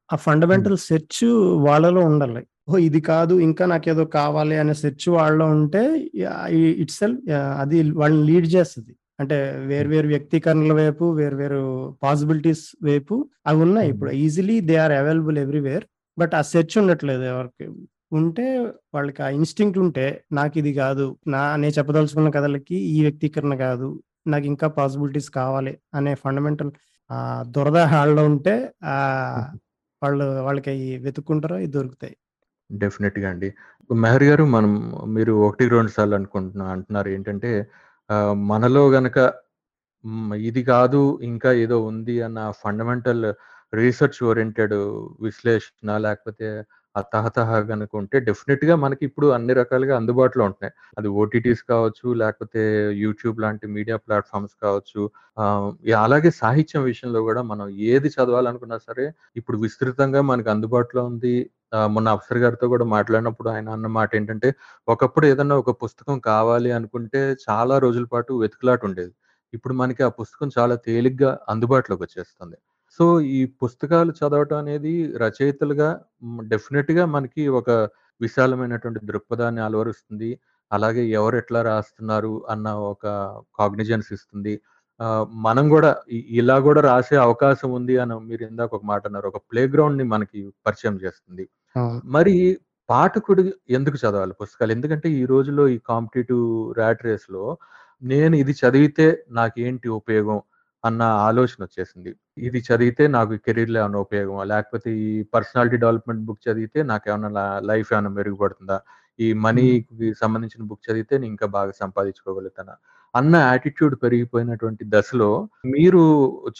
[0.10, 0.16] ఆ.
[0.24, 1.20] ఫండమెంటల్ సెర్చ్
[1.66, 2.42] వాళ్ళలో ఉండాలి.
[2.70, 2.82] ఓహ్!
[2.88, 5.82] ఇది కాదు ఇంకా నాకేదో కావాలి అనే సెర్చ్ వాళ్ళలో ఉంటే
[6.22, 6.46] యాహ్!
[6.58, 7.52] ఇ ఇట్‌సెల్ఫ్ యాహ్!
[7.64, 8.92] అది వాళ్ళని లీడ్ చేస్తది.
[9.20, 9.38] అంటే
[9.70, 9.94] వేరు హ్మ్.
[9.94, 11.62] వేరు వ్యక్తీకరణల వైపు, వేరు వేరు
[12.04, 13.16] పాసిబిలిటీస్ వైపు
[13.46, 13.90] అవున్నాయి.
[13.90, 13.94] హ్మ్.
[13.94, 15.86] ఇప్పుడు easily they are available everywhere.
[16.18, 17.66] But ఆ సెర్చ్ ఉండట్లేదు ఎవరికి.
[18.12, 18.46] ఉంటే
[18.96, 21.06] వాళ్ళకి ఆ ఇన్‌స్టింక్ట్ ఉంటే నాకిది గాదు.
[21.34, 23.90] నా నేను చెప్పదలుచుకున్న కథలకి ఈ వ్యక్తీకరణ గాదు.
[24.28, 26.72] నాకింకా పాసిబిలిటీస్ కావాలి అనే ఫండమెంటల్
[27.10, 28.54] ఆహ్, దురద ఆళ్ళలో ఉంటే
[28.86, 29.56] హుహు.
[30.02, 31.56] వాళ్ళు వాళ్ళకయి వెతుక్కుంటారు.
[31.58, 32.16] అయి దొరుకుతాయి.
[32.70, 33.50] డెఫినెట్‌గా అండి.
[33.90, 34.72] మెహర్ గారు మనం
[35.16, 37.52] మీరు 1, 2 సార్లు అనుకుంటున్నా అంటున్నారు ఏంటంటే
[38.52, 39.18] మనలో గనక.
[40.48, 43.24] ఇది కాదు ఇంకా ఏదో ఉంది అన్న ఫండమెంటల్
[43.74, 44.76] రీసెర్చ్ ఓరియెంటెడ్
[45.26, 46.48] విశ్లేషణ లేకపోతే
[46.96, 50.74] ఆ తహతహ కనుక ఉంటే డెఫినిట్‌గా మనకి ఇప్పుడు అన్ని రకాలుగా అందుబాటులో ఉంటున్నాయి.
[50.98, 52.62] అది ఓటీటీస్ కావచ్చు, లేకపోతే
[53.04, 55.02] యూట్యూబ్ లాంటి మీడియా ప్లాట్ఫామ్స్ కావచ్చు.
[56.02, 61.36] అలాగే సాహిత్యం విషయంలో కూడా మనం ఏది చదవాలనుకున్నా సరే ఇప్పుడు విస్తృతంగా మనకు అందుబాటులో ఉంది.
[61.90, 64.50] మొన్న అఫ్సర్ గారితో కూడా మాట్లాడినప్పుడు ఆయన అన్న మాట ఏంటంటే
[64.88, 69.14] ఒకప్పుడు ఏదన్నా ఒక పుస్తకం కావాలి అనుకుంటే చాలా రోజుల పాటు వెతుకులాట ఉండేది.
[69.54, 72.58] ఇప్పుడు మనకి ఆ పుస్తకం చాలా తేలిగ్గా అందుబాటులోకి వచ్చేస్తుంది
[73.00, 75.90] సో, ఈ పుస్తకాలు చదవటం అనేది రచయితలుగా
[76.50, 77.70] డెఫినిట్‌గా మనకి ఒక
[78.22, 80.30] విశాలమైనటువంటి దృక్పథాన్ని అలవరుస్తుంది.
[80.72, 83.06] అలాగే ఎవరెట్లా రాస్తున్నారు అన్న ఒక
[83.60, 84.54] కాగ్నిజెన్స్ ఇస్తుంది.
[85.46, 85.66] మనం
[86.12, 89.28] ఇ ఇలా గూడా రాసే అవకాశం ఉంది అని మీరు ఇందాక ఒక మాట అన్నారు.
[89.32, 91.46] ఒక ప్లే గ్రౌండ్‌ని మనకి పరిచయం చేస్తుంది.
[92.10, 92.36] మరి
[92.90, 94.72] పాఠకుడు ఎందుకు చదవాలి పుస్తకాలు?
[94.78, 96.46] ఎందుకంటే ఈ రోజుల్లో ఈ కాంపిటీటివ్
[96.80, 97.44] ర్యాట్ రేస్‌లో
[98.04, 100.38] నేను ఇది చదివితే నాకేంటి ఉపయోగం
[100.84, 102.12] అన్న ఆలోచనొచ్చేసింది.
[102.42, 104.44] ఇది చదివితే నాకు కెరియర్‌లో ఏమన్నా ఉపయోగమా?
[104.46, 108.78] లేకపోతే ఈ పర్సనాలిటీ డెవలప్‌మెంట్ బుక్ చదివితే నాకేమన్నా ల లైఫ్ ఏమన్నా మెరుగుపడుతుందా?
[109.20, 109.28] ఈ.
[109.44, 109.86] మనీకి
[110.22, 112.76] సంబంధించిన బుక్ చదివితే నేను ఇంకా బాగా సంపాదించుకోగలుగుతానా?
[113.14, 115.30] అన్న యాటిట్యూడ్ పెరిగిపోయినటువంటి దశలో
[115.72, 116.04] మీరు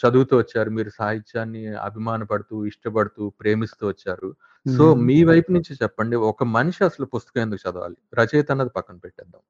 [0.00, 0.70] చదువుతూ వచ్చారు.
[0.70, 4.30] మీరు సాహిత్యాన్ని అభిమానపడుతూ, ఇష్టపడుతూ, ప్రేమిస్తూ వచ్చారు.
[4.66, 4.84] సో.
[5.06, 6.16] మీ వైపు నుంచి చెప్పండి.
[6.30, 7.98] ఒక మనిషి అసలు పుస్తకం ఎందుకు చదవాలి?
[8.20, 9.42] రచయిత అన్నది పక్కన పెట్టేద్దాం.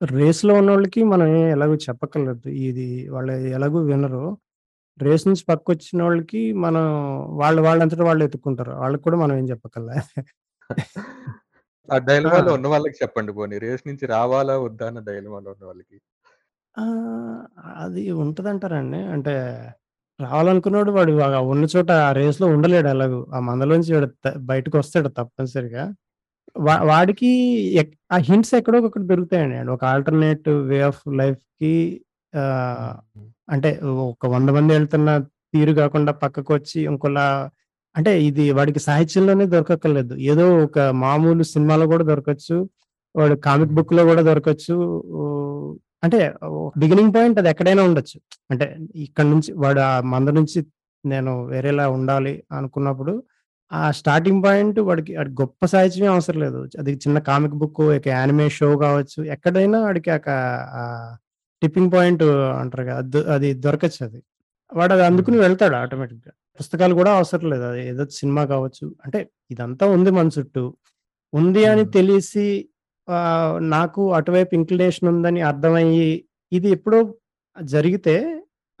[0.00, 2.46] రేస్‌లో ఉన్నోళ్ళకి మనం ఎలాగో చెప్పక్కర్లేదు.
[2.66, 2.84] ఇది
[3.14, 4.22] వాళ్ళు ఎలాగో వినరు.
[4.98, 6.84] రేస్ నుంచి పక్కకొచ్చినోళ్ళకి మనం
[7.40, 8.74] వాళ్ళు వాళ్ళంతట వాళ్ళు ఎతుక్కుంటారు.
[8.82, 9.98] వాళ్ళకి కూడా మనం ఏం చెప్పక్కర్లే.
[11.88, 12.54] ఆ డైలమాలో ఆ!
[12.56, 13.56] ఉన్న వాళ్ళకి చెప్పండి పోనీ.
[13.64, 14.56] రేస్ నుంచి రావాలా?
[14.64, 14.86] వద్దా?
[14.90, 15.98] అన్న డైలమాలో ఉన్న వాళ్ళకి.
[16.74, 17.40] ఆహ్,
[17.78, 19.00] అది ఉంటదంటారండి.
[19.14, 19.34] అంటే
[20.20, 23.20] రావాలనుకున్నోడు వాడు ఆ ఉన్న చోట ఆ రేస్‌లో ఉండలేడు ఎలాగో.
[23.32, 25.84] ఆ మందలోంచి వాడు త బయటకొస్తాడు తప్పనిసరిగా.
[26.90, 27.30] వాడికి
[27.80, 29.70] ఎక్ ఆ హింట్స్ ఎక్కడో ఒకటి దొరుకుతాయండి.
[29.72, 31.72] ఒక ఆల్టర్‌నేట్ వే ఆఫ్ లైఫ్కి
[33.48, 33.70] అంటే
[34.08, 35.10] ఒక వంద మంది వెళ్తున్న
[35.54, 37.26] తీరు కాకుండా పక్కకు వచ్చి ఇంకోలా
[37.96, 40.14] అంటే ఇది వాడికి సాహిత్యంలోనే దొరకక్కర్లేదు.
[40.32, 42.56] ఏదో ఒక మామూలు సినిమాలో కూడా దొరకచ్చు.
[43.14, 44.76] వాడు కామిక్ బుక్లో కూడా దొరకచ్చు.
[46.02, 46.20] అంటే
[46.76, 48.18] బిగినింగ్ పాయింట్ అది ఎక్కడైనా ఉండొచ్చు.
[48.50, 50.60] అంటే ఇక్కడి నుంచి వాడు ఆ మంద నుంచి
[51.04, 53.12] నేను వేరేలా ఉండాలి అనుకున్నప్పుడు
[53.70, 56.60] ఆ స్టార్టింగ్ పాయింట్ వాడికి ఆడికి గొప్ప సాహిత్యమే అవసరం లేదు.
[56.80, 59.20] అది చిన్న కామిక్ బుక్, యానిమే షో గావచ్చు.
[59.34, 60.30] ఎక్కడైనా వాడికి ఒక
[61.62, 62.24] టిప్పింగ్ పాయింట్
[62.60, 62.98] అంటారు గదా!
[63.02, 64.20] అది అది దొరకచ్చది.
[64.72, 65.36] వాడది అందుకుని.
[65.44, 66.32] వెళ్తాడు ఆటోమేటిక్‌గా.
[66.60, 67.64] పుస్తకాలు గూడా అవసరం లేదు.
[67.70, 68.86] అది ఏదో సినిమా కావచ్చు.
[69.04, 70.64] అంటే ఇదంతా ఉంది మన చుట్టూ.
[71.32, 71.84] ఉంది అని.
[71.96, 72.46] తెలిసి
[73.72, 76.08] నాకు అటువైపు ఇంక్లినేషన్ ఉందని అర్థమయ్యి,
[76.52, 77.00] ఇది ఎప్పుడో
[77.56, 78.16] జరిగితే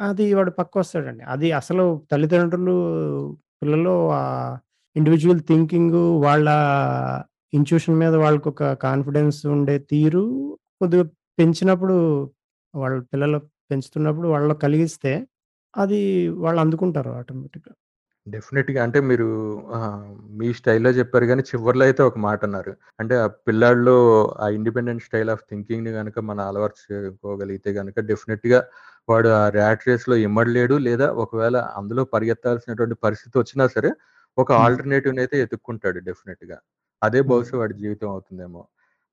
[0.00, 1.24] అది వాడు పక్కకొస్తాడండి.
[1.34, 2.76] అది అసలు తల్లిదండ్రులు
[3.62, 3.94] పిల్లలు
[4.96, 6.48] ఇండివిజువల్ థింకింగ్ వాళ్ళ
[7.52, 10.24] ఇన్‌ట్యూషన్ మీద వాళ్ళకొక కాన్ఫిడెన్స్ ఉండే తీరు
[10.80, 11.04] కొద్దిగా
[11.38, 11.96] పెంచినప్పుడు
[12.74, 13.38] వాళ్ళ పిల్లలు
[13.70, 15.12] పెంచుతున్నప్పుడు వాళ్ళలో కలిగిస్తే
[15.74, 16.00] అది
[16.44, 17.72] వాళ్ళు అందుకుంటారు ఆటోమేటిక్‌గా.
[18.26, 19.26] డెఫినెట్గా అంటే మీరు
[20.38, 23.96] మీ స్టైల్‌లో చెప్పారు కానీ చివర్లో అయితే ఒక మాట అన్నారు అంటే ఆ పిల్లాడిలో
[24.40, 28.60] ఆ ఇండిపెండెంట్ స్టైల్ ఆఫ్ థింకింగ్‌ని కనుక మనం అలవాటు చేసుకోగలిగితే కనుక డెఫినెట్గా
[29.08, 30.76] వాడు ఆ ర్యాట్ రేస్‌లో ఇమ్మడలేడు.
[30.88, 33.92] లేదా ఒకవేళ అందులో పరిగెత్తాల్సినటువంటి పరిస్థితి వచ్చినా సరే,
[34.40, 34.62] ఒక హ్మ్.
[34.64, 36.58] ఆల్టర్‌నేటివ్‌ని అయితే ఎతుక్కుంటాడు డెఫినిట్‌గా.
[37.02, 37.30] అదే హ్మ్.
[37.30, 38.62] బహుశా వాడి జీవితం అవుతుందేమో.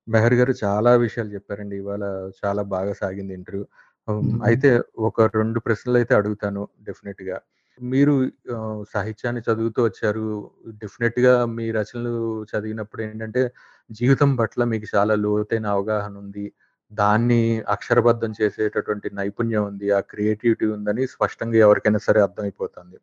[0.08, 1.76] మెహర్ గారు చాలా విషయాలు చెప్పారండి.
[1.82, 2.04] ఇవాళ
[2.40, 3.66] చాలా బాగా సాగింది ఇంటర్వ్యూ.
[4.46, 4.70] అయితే
[5.08, 7.36] ఒక 2 ప్రశ్నలైతే అడుగుతాను డెఫినిట్‌గా.
[7.80, 8.14] మీరు
[8.54, 10.24] ఆహ్, సాహిత్యాన్ని చదువుతూ వచ్చారు.
[10.82, 12.14] డెఫినిట్‌గా మీ రచనలు
[12.52, 13.42] చదివినప్పుడు ఏంటంటే,
[13.90, 16.46] జీవితం పట్ల మీకు చాలా లోతైన అవగాహన ఉంది.
[16.92, 17.42] దాన్ని
[17.74, 19.88] అక్షరబద్ధం చేసేటటువంటి నైపుణ్యం ఉంది.
[19.92, 22.98] ఆ క్రియేటివిటీ ఉందని స్పష్టంగా ఎవరికైనా సరే అర్థమైపోతుంది.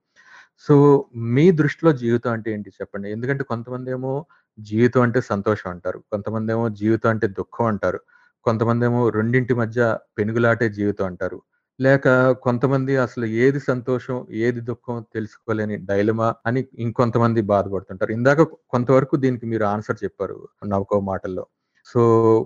[0.64, 0.76] సో,
[1.16, 3.12] మీ దృష్టిలో జీవితం అంటే ఏంటి చెప్పండి?
[3.12, 4.14] ఎందుకంటే కొంతమందేమో
[4.60, 6.00] జీవితం అంటే సంతోషం అంటారు.
[6.12, 8.00] కొంతమంది ఏమో జీవితం అంటే దుఃఖం అంటారు.
[8.46, 9.80] కొంతమంది ఏమో రెండింటి మధ్య
[10.18, 11.40] పెనుగులాటే జీవితం అంటారు.
[11.80, 12.08] లేక
[12.42, 18.12] కొంతమంది అసలు ఏది సంతోషం, ఏది దుఃఖం తెలుసుకోలేని డైలమా అని ఇంకొంతమంది బాధపడుతుంటారు.
[18.12, 21.46] ఇందాక కొంతవరకు దీనికి మీరు ఆన్సర్ చెప్పారు నవ్వుకో మాటల్లో.
[21.88, 22.02] సో,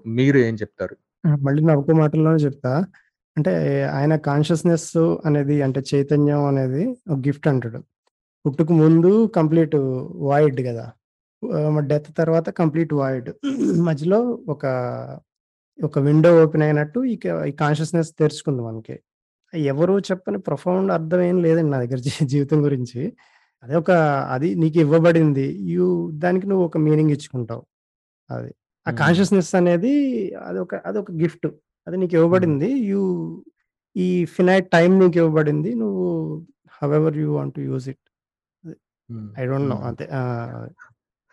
[0.08, 0.96] మీరు ఏం చెప్తారు?
[1.38, 2.74] మళ్ళీ నవ్వుకో మాటల్లోనే చెప్తా.
[3.38, 3.54] అంటే
[3.92, 4.92] ఆయన కాన్షియస్‌నెస్
[5.26, 7.80] అనేది అంటే చైతన్యం అనేది ఒక గిఫ్ట్ అంటాడు.
[8.46, 9.76] పుట్టుక ముందు కంప్లీట్
[10.28, 10.60] వాయిడ్!
[11.44, 13.30] ఆహ్, డెత్ తర్వాత కంప్లీట్ వాయిడ్.
[13.90, 14.20] మధ్యలో
[14.50, 14.64] ఒక,
[15.80, 18.96] ఒక విండో ఓపెన్ అయినట్టు ఇక ఈ కాన్షియస్‌నెస్ తెరుచుకుంది మనకి.
[19.54, 22.00] ఎవరు చెప్పని ప్రొఫౌండ్ అర్థం ఏం లేదండి నా దగ్గర
[22.34, 23.02] జీవితం గురించి.
[23.64, 23.92] అదే ఒక
[24.36, 25.48] అది నీకు ఇవ్వబడింది.
[25.74, 25.88] యూ
[26.20, 27.64] దానికి నువ్వు ఒక మీనింగ్ ఇచ్చుకుంటావు.
[28.30, 28.52] అది.
[28.86, 28.92] ఆ.
[29.02, 29.94] కాన్షియస్‌నెస్ అనేది
[30.50, 31.50] అదొక అదొక గిఫ్ట్.
[31.88, 32.16] అది నీకు.
[32.20, 32.72] ఇవ్వబడింది.
[32.92, 33.02] యూ
[33.96, 35.74] ఈ ఫినైట్ టైమ్ నీకు ఇవ్వబడింది.
[35.84, 36.08] నువ్వు
[36.82, 37.98] however you want to use it.
[39.40, 39.78] I don't know.
[39.88, 40.06] అంతే.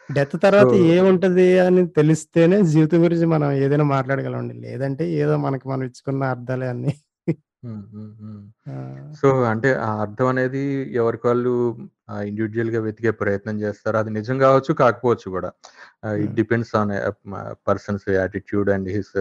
[0.08, 4.54] డెత్ తర్వాత ఏముంటది అని తెలిస్తేనే జీవితం గురించి మనం ఏదైనా మాట్లాడగలమండి.
[4.64, 6.94] లేదంటే ఏదో మనకి మనం ఇచ్చుకున్న అర్థాలే అన్నీ.
[9.18, 10.62] సో, అంటే ఆ అర్థం అనేది
[11.00, 11.52] ఎవరికి వాళ్ళు
[12.08, 13.96] ఆహ్, ఇండివిడ్యుయల్‌గా వెతికే ప్రయత్నం చేస్తారు.
[13.98, 15.28] అది నిజం కావచ్చు, కాకపోవచ్చు.
[16.04, 16.34] ఆహ్, it.
[16.38, 16.92] Depends on
[17.68, 19.14] person's attitude and his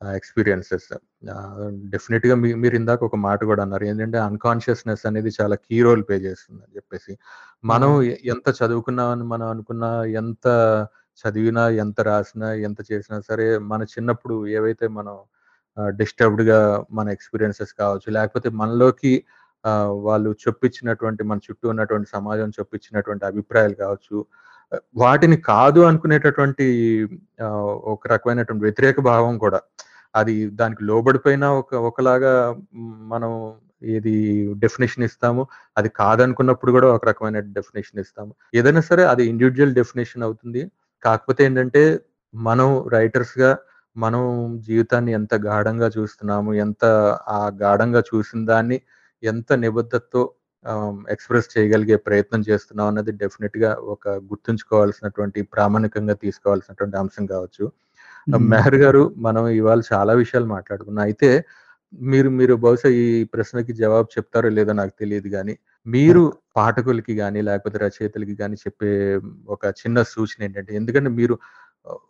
[0.00, 0.86] experiences.
[1.92, 3.84] డెఫినిట్‌గా మీ మీరిందాక ఒక మాట గూడా అన్నారు.
[3.84, 7.12] ఏంటంటే అన్‌కాన్షియస్‌నెస్ అనేది చాలా కీ రోల్ ప్లే చేస్తుందని జెప్పేసి.
[7.64, 8.06] మనం అవును.
[8.10, 10.46] ఎ ఎంత చదువుకున్నామని మనం అనుకున్నా, ఎంత
[11.24, 15.16] చదివినా, ఎంత రాసినా, ఎంత చేసినా సరే, మన చిన్నప్పుడు ఏవైతే మనం
[15.96, 16.58] డిస్టర్బ్డ్‌గా
[16.92, 19.12] మన ఎక్స్‌పీరియన్సెస్ కావచ్చు, లేకపోతే మనలోకి
[20.04, 24.16] వాళ్ళు చొప్పించినటువంటి మన చుట్టూ ఉన్నటువంటి సమాజం చొప్పించినటువంటి అభిప్రాయాలు కావచ్చు,
[24.96, 26.66] వాటిని కాదు అనుకునేటటువంటి
[27.94, 29.60] ఒక రకమైనటువంటి వ్యతిరేక భావం కూడా.
[30.16, 32.56] అది దానికి లోబడిపోయినా ఒక ఒకలాగా
[33.08, 34.14] మనం ఏది
[34.58, 35.46] డెఫినేషన్ ఇస్తాము.
[35.78, 38.34] అది కాదనుకున్నప్పుడు కూడా ఒక రకమైన డెఫినేషన్ ఇస్తాము.
[38.54, 40.70] ఏదైనా సరే అది ఇండివిజువల్ డెఫినేషన్ అవుతుంది.
[41.02, 42.00] కాకపోతే ఏంటంటే
[42.34, 43.58] మనం రైటర్స్గా
[43.96, 44.22] మనం
[44.66, 46.84] జీవితాన్ని ఎంత గాఢంగా చూస్తున్నాము ఎంత
[47.28, 48.80] ఆ గాఢంగా చూసిన దాన్ని
[49.22, 50.30] ఎంత నిబద్ధతతో
[51.14, 57.64] ఎక్స్ప్రెస్ చేయగలిగే ప్రయత్నం చేస్తున్నాం అన్నది డెఫినెట్గా ఒక గుర్తుంచుకోవాల్సినటువంటి ప్రామాణికంగా తీసుకోవాల్సినటువంటి అంశం కావచ్చు.
[58.52, 61.04] మెహర్ గారు మనం ఇవాళ చాలా విషయాలు మాట్లాడుకున్నాం.
[61.08, 61.30] అయితే
[62.08, 63.04] మీరు మీరు బహుశా ఈ
[63.34, 65.54] ప్రశ్నకి జవాబు చెప్తారో లేదో నాకు తెలియదు కానీ
[65.86, 66.22] మీరు
[66.56, 68.90] పాఠకులకి కానీ లేకపోతే రచయితలకి కానీ చెప్పే
[69.56, 71.36] ఒక చిన్న సూచన ఏంటంటే ఎందుకంటే మీరు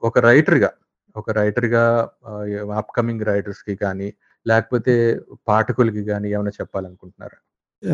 [0.08, 0.70] ఒక రైటర్గా
[1.16, 1.84] ఒక రైటర్గా
[2.82, 4.08] అప్కమింగ్ రైటర్స్కి కానీ
[4.46, 4.94] లేకపోతే
[5.48, 7.38] పాఠకులకి కానీ ఏమైనా చెప్పాలనుకుంటున్నారా?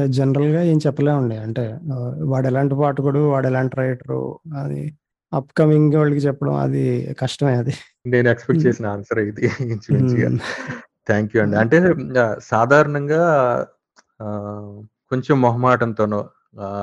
[0.07, 1.37] జనరల్గా ఏం చెప్పలేమండి.
[1.37, 1.78] అంటే
[2.24, 4.99] వాడు ఎలాంటి పాఠకుడు వాడు ఎలాంటి రైటరు అది
[5.33, 7.74] అప్కమింగ్ వాళ్ళకి చెప్పడం అది కష్టమే అది.
[8.07, 8.66] నేను ఎక్స్పెక్ట్.
[8.66, 9.49] చేసిన ఆన్సర్ ఇది.
[11.07, 11.57] థ్యాంక్ యూ అండి.
[11.57, 11.95] అంటే
[12.43, 13.22] సాధారణంగా
[15.11, 16.28] కొంచెం మొహమాటంతోనో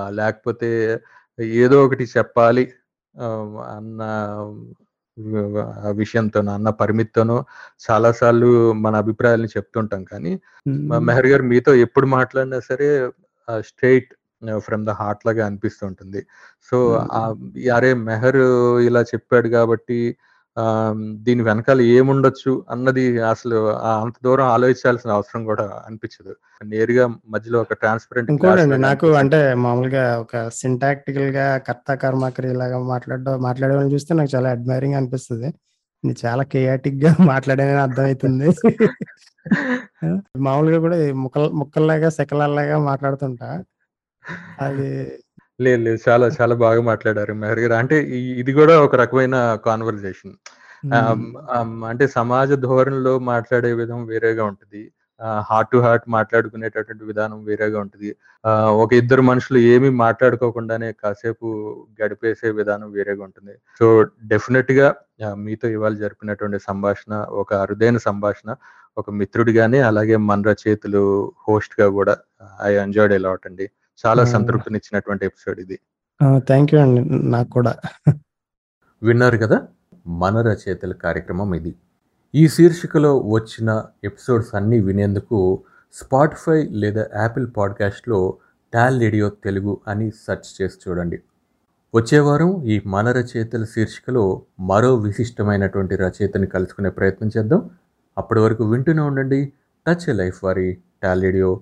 [0.10, 1.00] లేకపోతే
[1.40, 2.72] ఏదో ఒకటి చెప్పాలి
[3.72, 4.02] అన్న
[5.82, 7.38] ఆ విషయంతోనో అన్న పరిమితితోనో
[7.86, 10.04] చాలాసార్లు మన అభిప్రాయాలను చెప్తుంటాం.
[10.04, 10.34] కానీ.
[11.00, 12.88] మెహర్ గారు మీతో ఎప్పుడు మాట్లాడినా సరే
[13.60, 14.10] స్ట్రైట్
[14.58, 16.22] ఫ్రమ్ ద హార్ట్ లాగా అనిపిస్తుంటుంది
[16.72, 16.78] సో
[17.74, 18.42] అరే మెహర్
[18.86, 20.00] ఇలా చెప్పాడు కాబట్టి
[21.14, 23.58] దీని వెనకాల ఏముండొచ్చు అన్నది అసలు
[24.02, 26.34] అంత దూరం ఆలోచించాల్సిన అవసరం కూడా అనిపించదు.
[26.66, 33.76] నేరుగా మధ్యలో ఒక ట్రాన్స్పరెంట్ ఇంకోటండి నాకు అంటే మామూలుగా ఒక సింటాక్టికల్గా కర్త కర్మకరి ఇలాగా మాట్లాడడం మాట్లాడే
[33.76, 35.50] వాళ్ళని చూస్తే నాకు చాలా అడ్మైరింగ్ అనిపిస్తుంది.
[36.24, 38.48] చాలా కేయాటిక్గా మాట్లాడానని అర్థమవుతుంది.
[40.38, 43.50] మామూలుగా కూడా ముక్కల్ ముక్కల్లాగా సెకలల్లాగా మాట్లాడుతుంటా.
[44.60, 44.90] అది
[45.62, 46.10] లేదు లేదు.
[46.10, 47.74] చాలా చాలా బాగా మాట్లాడారు మెహర్ గారు.
[47.74, 50.34] అంటే ఇది కూడా ఒక రకమైన కాన్వర్జేషన్
[51.86, 54.92] అంటే సమాజ ధోరణిలో మాట్లాడే విధం వేరేగా ఉంటుంది.
[55.40, 58.16] హార్ట్ టు హార్ట్ మాట్లాడుకునేటటువంటి విధానం వేరేగా ఉంటుంది.
[58.46, 61.46] ఆ, ఒక ఇద్దరు మనుషులు ఏమీ మాట్లాడుకోకుండానే కాసేపు
[62.04, 63.52] గడిపేసే విధానం వేరేగా ఉంటుంది.
[63.80, 64.96] సో డెఫినెట్గా
[65.34, 68.56] మీతో ఇవాళ జరిపినటువంటి సంభాషణ ఒక అరుదైన సంభాషణ
[68.98, 72.18] ఒక మిత్రుడిగానే అలాగే మన రచయితలు హోస్ట్గా కూడా
[72.62, 73.70] ఐ ఎంజాయ్డ్ ఎలాట్ అండి.
[74.06, 74.26] చాలా.
[74.26, 75.80] సంతృప్తినిచ్చినటువంటి ఎపిసోడ్ ఇది.
[76.38, 77.30] థ్యాంక్ యూ అండి.
[77.30, 77.76] నాకు కూడా.
[79.04, 79.68] విన్నారు కదా?
[80.08, 81.76] మన రచయితల కార్యక్రమం ఇది.
[82.36, 88.38] ఈ శీర్షికలో వచ్చిన ఎపిసోడ్స్ అన్నీ వినేందుకు స్పాటిఫై లేదా యాపిల్ పాడ్కాస్ట్లో
[88.74, 91.20] టాల్ రేడియో తెలుగు అని సెర్చ్ చేసి చూడండి.
[91.96, 97.70] వచ్చే వారం ఈ మన రచయితల శీర్షికలో మరో విశిష్టమైనటువంటి రచయితని కలుసుకునే ప్రయత్నం చేద్దాం.
[98.18, 99.54] అప్పటి వరకు వింటూనే ఉండండి.
[99.88, 101.62] టచ్ లైఫ్ వారి talk radio